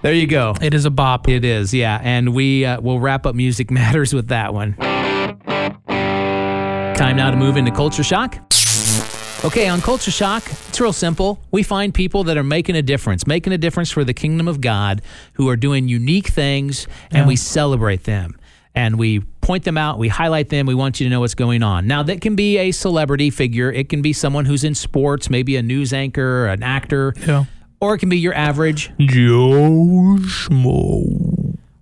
There 0.01 0.13
you 0.13 0.25
go. 0.27 0.55
It 0.61 0.73
is 0.73 0.85
a 0.85 0.91
bop. 0.91 1.29
It 1.29 1.45
is, 1.45 1.73
yeah. 1.73 1.99
And 2.01 2.33
we 2.33 2.65
uh, 2.65 2.81
will 2.81 2.99
wrap 2.99 3.27
up 3.27 3.35
Music 3.35 3.69
Matters 3.69 4.13
with 4.13 4.29
that 4.29 4.53
one. 4.53 4.75
Time 6.95 7.17
now 7.17 7.29
to 7.31 7.37
move 7.37 7.57
into 7.57 7.71
Culture 7.71 8.03
Shock. 8.03 8.39
Okay, 9.43 9.67
on 9.67 9.81
Culture 9.81 10.11
Shock, 10.11 10.43
it's 10.69 10.79
real 10.79 10.93
simple. 10.93 11.39
We 11.49 11.63
find 11.63 11.91
people 11.91 12.23
that 12.25 12.37
are 12.37 12.43
making 12.43 12.75
a 12.75 12.83
difference, 12.83 13.25
making 13.25 13.53
a 13.53 13.57
difference 13.57 13.89
for 13.89 14.03
the 14.03 14.13
kingdom 14.13 14.47
of 14.47 14.61
God, 14.61 15.01
who 15.33 15.49
are 15.49 15.55
doing 15.55 15.87
unique 15.87 16.27
things, 16.27 16.85
and 17.09 17.21
Yeah. 17.23 17.27
we 17.27 17.35
celebrate 17.35 18.03
them. 18.03 18.35
And 18.75 18.99
we 18.99 19.21
point 19.41 19.63
them 19.63 19.79
out, 19.79 19.97
we 19.97 20.09
highlight 20.09 20.49
them, 20.49 20.67
we 20.67 20.75
want 20.75 20.99
you 20.99 21.05
to 21.07 21.09
know 21.09 21.21
what's 21.21 21.33
going 21.33 21.63
on. 21.63 21.87
Now, 21.87 22.03
that 22.03 22.21
can 22.21 22.35
be 22.35 22.59
a 22.59 22.71
celebrity 22.71 23.31
figure, 23.31 23.71
it 23.71 23.89
can 23.89 24.03
be 24.03 24.13
someone 24.13 24.45
who's 24.45 24.63
in 24.63 24.75
sports, 24.75 25.27
maybe 25.27 25.55
a 25.55 25.63
news 25.63 25.91
anchor, 25.91 26.45
an 26.45 26.61
actor, 26.61 27.15
Yeah. 27.27 27.45
or 27.81 27.95
it 27.95 27.97
can 27.97 28.09
be 28.09 28.19
your 28.19 28.35
average 28.35 28.91
Joe 28.99 30.17
Schmo. 30.19 31.40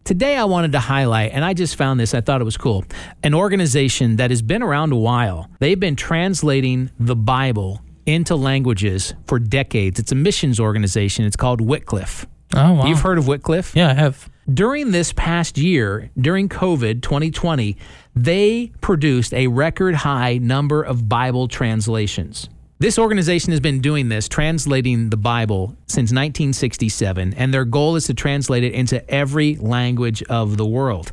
Today, 0.10 0.36
I 0.38 0.46
wanted 0.46 0.72
to 0.72 0.80
highlight, 0.80 1.34
and 1.34 1.46
I 1.46 1.54
just 1.54 1.76
found 1.76 2.00
this, 2.00 2.16
I 2.16 2.22
thought 2.22 2.42
it 2.42 2.44
was 2.44 2.58
cool, 2.58 2.84
an 3.22 3.36
organization 3.36 4.16
that 4.16 4.32
has 4.32 4.42
been 4.42 4.64
around 4.64 4.92
a 4.92 4.96
while. 4.96 5.52
They've 5.60 5.80
been 5.80 5.96
translating 5.96 6.90
the 7.00 7.16
Bible 7.16 7.84
into 8.08 8.36
languages 8.36 9.14
for 9.28 9.38
decades. 9.38 10.00
It's 10.00 10.12
a 10.12 10.16
missions 10.16 10.60
organization. 10.60 11.26
It's 11.26 11.36
called 11.36 11.62
Wycliffe. 11.62 12.26
Oh, 12.56 12.74
wow. 12.74 12.86
You've 12.88 13.02
heard 13.02 13.20
of 13.20 13.28
Wycliffe? 13.28 13.76
Yeah, 13.76 13.92
I 13.92 13.94
have. 13.94 14.28
During 14.52 14.90
this 14.90 15.14
past 15.14 15.60
year, 15.60 16.10
during 16.20 16.50
COVID 16.50 17.04
2020, 17.04 17.78
they 18.16 18.72
produced 18.82 19.32
a 19.36 19.46
record 19.46 19.94
high 19.94 20.40
number 20.40 20.82
of 20.82 21.08
Bible 21.08 21.48
translations. 21.48 22.50
This 22.82 22.98
organization 22.98 23.52
has 23.52 23.60
been 23.60 23.82
doing 23.82 24.08
this, 24.08 24.30
translating 24.30 25.10
the 25.10 25.18
Bible 25.18 25.76
since 25.88 26.14
1967, 26.14 27.34
and 27.34 27.54
their 27.54 27.66
goal 27.66 27.98
is 27.98 28.06
to 28.06 28.14
translate 28.14 28.64
it 28.64 28.72
into 28.72 29.06
every 29.12 29.58
language 29.58 30.24
of 30.24 30.56
the 30.56 30.66
world. 30.66 31.12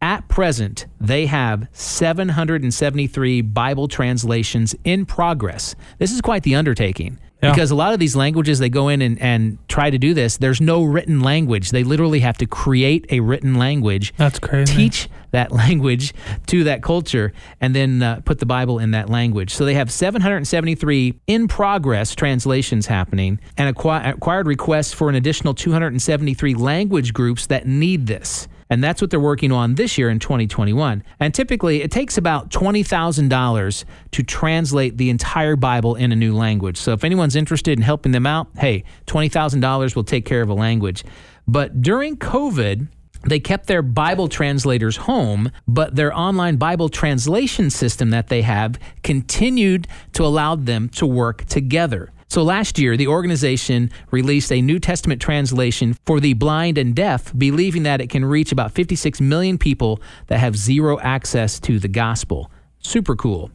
At 0.00 0.28
present, 0.28 0.86
they 1.00 1.26
have 1.26 1.66
773 1.72 3.40
Bible 3.40 3.88
translations 3.88 4.76
in 4.84 5.06
progress. 5.06 5.74
This 5.98 6.12
is 6.12 6.20
quite 6.20 6.44
the 6.44 6.54
undertaking 6.54 7.18
Yeah. 7.42 7.52
because 7.52 7.70
a 7.70 7.76
lot 7.76 7.92
of 7.94 8.00
these 8.00 8.16
languages 8.16 8.58
they 8.58 8.68
go 8.68 8.88
in 8.88 9.00
and, 9.00 9.16
and 9.22 9.58
try 9.68 9.90
to 9.90 9.98
do 9.98 10.12
this 10.12 10.38
there's 10.38 10.60
no 10.60 10.82
written 10.82 11.20
language 11.20 11.70
they 11.70 11.84
literally 11.84 12.18
have 12.18 12.36
to 12.38 12.46
create 12.46 13.06
a 13.10 13.20
written 13.20 13.54
language 13.54 14.12
That's 14.16 14.40
crazy. 14.40 14.74
teach 14.74 15.08
that 15.30 15.52
language 15.62 16.14
to 16.48 16.64
that 16.64 16.82
culture 16.82 17.32
and 17.60 17.76
then 17.76 18.02
uh, 18.02 18.22
put 18.24 18.40
the 18.40 18.46
bible 18.46 18.80
in 18.80 18.90
that 18.90 19.08
language 19.08 19.54
so 19.54 19.64
they 19.64 19.74
have 19.74 19.88
773 19.92 21.14
in 21.28 21.46
progress 21.46 22.14
translations 22.16 22.86
happening 22.86 23.38
and 23.56 23.74
acqui- 23.76 24.08
acquired 24.14 24.48
requests 24.48 24.92
for 24.92 25.08
an 25.08 25.14
additional 25.14 25.54
273 25.54 26.54
language 26.54 27.12
groups 27.12 27.46
that 27.46 27.68
need 27.68 28.08
this 28.08 28.48
And 28.70 28.84
that's 28.84 29.00
what 29.00 29.10
they're 29.10 29.20
working 29.20 29.52
on 29.52 29.74
this 29.74 29.96
year 29.98 30.10
in 30.10 30.18
2021. 30.18 31.02
And 31.20 31.34
typically, 31.34 31.82
it 31.82 31.90
takes 31.90 32.18
about 32.18 32.50
$20,000 32.50 33.84
to 34.10 34.22
translate 34.22 34.98
the 34.98 35.10
entire 35.10 35.56
Bible 35.56 35.94
in 35.94 36.12
a 36.12 36.16
new 36.16 36.34
language. 36.34 36.76
So 36.76 36.92
if 36.92 37.04
anyone's 37.04 37.36
interested 37.36 37.78
in 37.78 37.82
helping 37.82 38.12
them 38.12 38.26
out, 38.26 38.48
hey, 38.58 38.84
$20,000 39.06 39.96
will 39.96 40.04
take 40.04 40.24
care 40.24 40.42
of 40.42 40.48
a 40.48 40.54
language. 40.54 41.04
But 41.46 41.80
during 41.80 42.16
COVID, 42.16 42.88
they 43.24 43.40
kept 43.40 43.66
their 43.66 43.82
Bible 43.82 44.28
translators 44.28 44.96
home, 44.96 45.50
but 45.66 45.96
their 45.96 46.16
online 46.16 46.56
Bible 46.56 46.88
translation 46.88 47.70
system 47.70 48.10
that 48.10 48.28
they 48.28 48.42
have 48.42 48.78
continued 49.02 49.88
to 50.12 50.24
allow 50.24 50.54
them 50.54 50.88
to 50.90 51.06
work 51.06 51.44
together. 51.46 52.10
So 52.28 52.42
last 52.42 52.78
year, 52.78 52.96
the 52.96 53.06
organization 53.06 53.90
released 54.10 54.52
a 54.52 54.60
New 54.60 54.78
Testament 54.78 55.20
translation 55.20 55.96
for 56.04 56.20
the 56.20 56.34
blind 56.34 56.76
and 56.76 56.94
deaf, 56.94 57.32
believing 57.36 57.84
that 57.84 58.02
it 58.02 58.10
can 58.10 58.22
reach 58.22 58.52
about 58.52 58.72
56 58.72 59.20
million 59.20 59.56
people 59.56 60.00
that 60.26 60.38
have 60.38 60.54
zero 60.54 61.00
access 61.00 61.58
to 61.60 61.78
the 61.78 61.88
gospel. 61.88 62.50
Super 62.80 63.16
cool. 63.16 63.50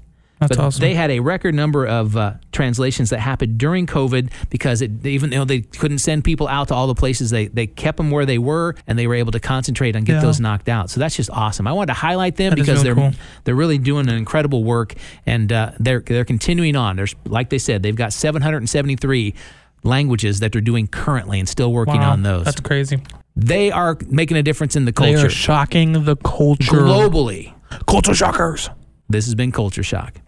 That's 0.48 0.58
but 0.58 0.64
awesome. 0.66 0.82
They 0.82 0.94
had 0.96 1.12
a 1.12 1.20
record 1.20 1.56
number 1.56 1.86
of 1.86 2.16
uh, 2.18 2.34
translations 2.52 3.10
that 3.12 3.20
happened 3.20 3.58
during 3.58 3.86
COVID 3.88 4.32
because 4.50 4.82
it, 4.82 5.06
even 5.06 5.30
though 5.32 5.46
they 5.46 5.62
couldn't 5.62 6.00
send 6.00 6.24
people 6.24 6.48
out 6.48 6.68
to 6.70 6.76
all 6.76 6.88
the 6.88 6.96
places, 6.96 7.30
they, 7.32 7.48
they 7.48 7.68
kept 7.68 7.98
them 7.98 8.12
where 8.12 8.26
they 8.26 8.38
were 8.38 8.76
and 8.88 8.98
they 8.98 9.08
were 9.08 9.16
able 9.16 9.32
to 9.32 9.40
concentrate 9.40 9.96
on 9.96 10.04
get 10.04 10.14
Yeah. 10.14 10.22
those 10.22 10.40
knocked 10.40 10.70
out. 10.70 10.90
So 10.90 11.00
that's 11.00 11.16
just 11.16 11.30
awesome. 11.32 11.68
I 11.68 11.74
wanted 11.74 11.88
to 11.88 12.00
highlight 12.00 12.36
them 12.36 12.52
That 12.52 12.56
because 12.58 12.84
real 12.84 12.96
they're 12.96 13.12
cool. 13.12 13.20
they're 13.44 13.56
really 13.56 13.78
doing 13.78 14.08
an 14.10 14.16
incredible 14.16 14.64
work 14.64 14.94
and 15.26 15.52
uh, 15.52 15.72
they're 15.80 16.00
they're 16.02 16.26
continuing 16.26 16.76
on. 16.76 16.96
There's 16.96 17.16
like 17.26 17.50
they 17.50 17.58
said, 17.60 17.84
they've 17.84 17.96
got 17.96 18.14
773 18.14 19.34
languages 19.84 20.40
that 20.40 20.52
they're 20.52 20.62
doing 20.62 20.88
currently 20.88 21.40
and 21.40 21.48
still 21.50 21.72
working 21.74 21.96
Wow, 21.98 22.12
on 22.12 22.24
those. 22.24 22.46
That's 22.46 22.62
crazy. 22.62 23.02
they 23.36 23.72
are 23.72 23.98
making 24.08 24.38
a 24.38 24.44
difference 24.44 24.76
in 24.76 24.86
the 24.86 24.94
culture. 24.94 25.18
They 25.18 25.26
are 25.26 25.30
shocking 25.30 26.06
the 26.06 26.16
culture. 26.16 26.72
globally. 26.78 27.54
Culture 27.88 28.14
shockers. 28.14 28.70
This 29.14 29.26
has 29.26 29.36
been 29.36 29.52
Culture 29.52 29.84
Shock. 29.84 30.20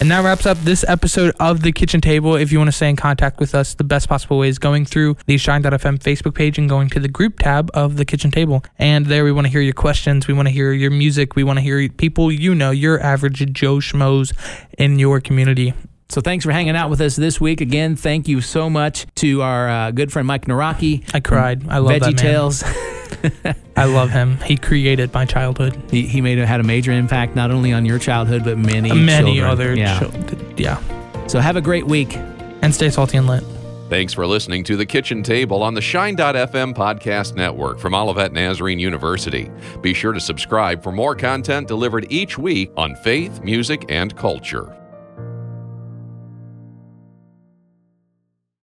And 0.00 0.10
that 0.12 0.24
wraps 0.24 0.46
up 0.46 0.56
this 0.58 0.84
episode 0.86 1.34
of 1.40 1.62
The 1.62 1.72
Kitchen 1.72 2.00
Table. 2.00 2.36
If 2.36 2.52
you 2.52 2.58
want 2.58 2.68
to 2.68 2.72
stay 2.72 2.88
in 2.88 2.94
contact 2.94 3.40
with 3.40 3.52
us, 3.52 3.74
the 3.74 3.82
best 3.82 4.08
possible 4.08 4.38
way 4.38 4.48
is 4.48 4.60
going 4.60 4.86
through 4.86 5.16
the 5.26 5.36
Shine.fm 5.36 5.98
Facebook 5.98 6.36
page 6.36 6.56
and 6.56 6.68
going 6.68 6.88
to 6.90 7.00
the 7.00 7.08
group 7.08 7.40
tab 7.40 7.68
of 7.74 7.96
The 7.96 8.04
Kitchen 8.04 8.30
Table. 8.30 8.64
And 8.78 9.06
there 9.06 9.24
we 9.24 9.32
want 9.32 9.48
to 9.48 9.50
hear 9.50 9.60
your 9.60 9.74
questions. 9.74 10.28
We 10.28 10.34
want 10.34 10.46
to 10.46 10.52
hear 10.52 10.72
your 10.72 10.92
music. 10.92 11.34
We 11.34 11.42
want 11.42 11.58
to 11.58 11.62
hear 11.62 11.88
people 11.88 12.30
you 12.30 12.54
know, 12.54 12.70
your 12.70 12.98
average 13.00 13.52
Joe 13.52 13.76
Schmoes 13.78 14.32
in 14.78 15.00
your 15.00 15.20
community. 15.20 15.74
So 16.10 16.20
thanks 16.20 16.44
for 16.44 16.50
hanging 16.50 16.74
out 16.76 16.90
with 16.90 17.00
us 17.00 17.14
this 17.14 17.40
week. 17.40 17.60
Again, 17.60 17.94
thank 17.94 18.26
you 18.26 18.40
so 18.40 18.68
much 18.68 19.06
to 19.16 19.42
our 19.42 19.68
uh, 19.68 19.90
good 19.92 20.12
friend 20.12 20.26
Mike 20.26 20.46
Nawrocki. 20.46 21.08
I 21.14 21.20
cried. 21.20 21.68
I 21.68 21.78
love 21.78 21.92
Veggie 21.92 22.00
that 22.00 22.06
man. 22.06 22.16
Tales. 22.16 22.64
I 23.76 23.84
love 23.84 24.10
him. 24.10 24.36
He 24.38 24.56
created 24.56 25.12
my 25.14 25.24
childhood. 25.24 25.80
he, 25.90 26.02
he 26.02 26.20
made 26.20 26.38
had 26.38 26.58
a 26.60 26.64
major 26.64 26.90
impact 26.92 27.36
not 27.36 27.50
only 27.50 27.72
on 27.72 27.84
your 27.84 27.98
childhood 27.98 28.42
but 28.44 28.58
many 28.58 28.92
Many 28.92 29.36
children. 29.36 29.50
other 29.50 29.74
yeah. 29.76 29.98
children. 30.00 30.54
Yeah. 30.56 31.26
So 31.28 31.38
have 31.38 31.56
a 31.56 31.60
great 31.60 31.86
week. 31.86 32.16
And 32.62 32.74
stay 32.74 32.90
salty 32.90 33.16
and 33.16 33.26
lit. 33.26 33.42
Thanks 33.88 34.12
for 34.12 34.26
listening 34.26 34.64
to 34.64 34.76
The 34.76 34.86
Kitchen 34.86 35.22
Table 35.22 35.62
on 35.62 35.74
the 35.74 35.80
Shine.fm 35.80 36.74
podcast 36.74 37.34
network 37.36 37.78
from 37.78 37.94
Olivet 37.94 38.32
Nazarene 38.32 38.78
University. 38.78 39.50
Be 39.80 39.94
sure 39.94 40.12
to 40.12 40.20
subscribe 40.20 40.82
for 40.82 40.92
more 40.92 41.14
content 41.14 41.68
delivered 41.68 42.06
each 42.10 42.36
week 42.36 42.70
on 42.76 42.94
faith, 42.96 43.42
music, 43.42 43.84
and 43.88 44.14
culture. 44.16 44.76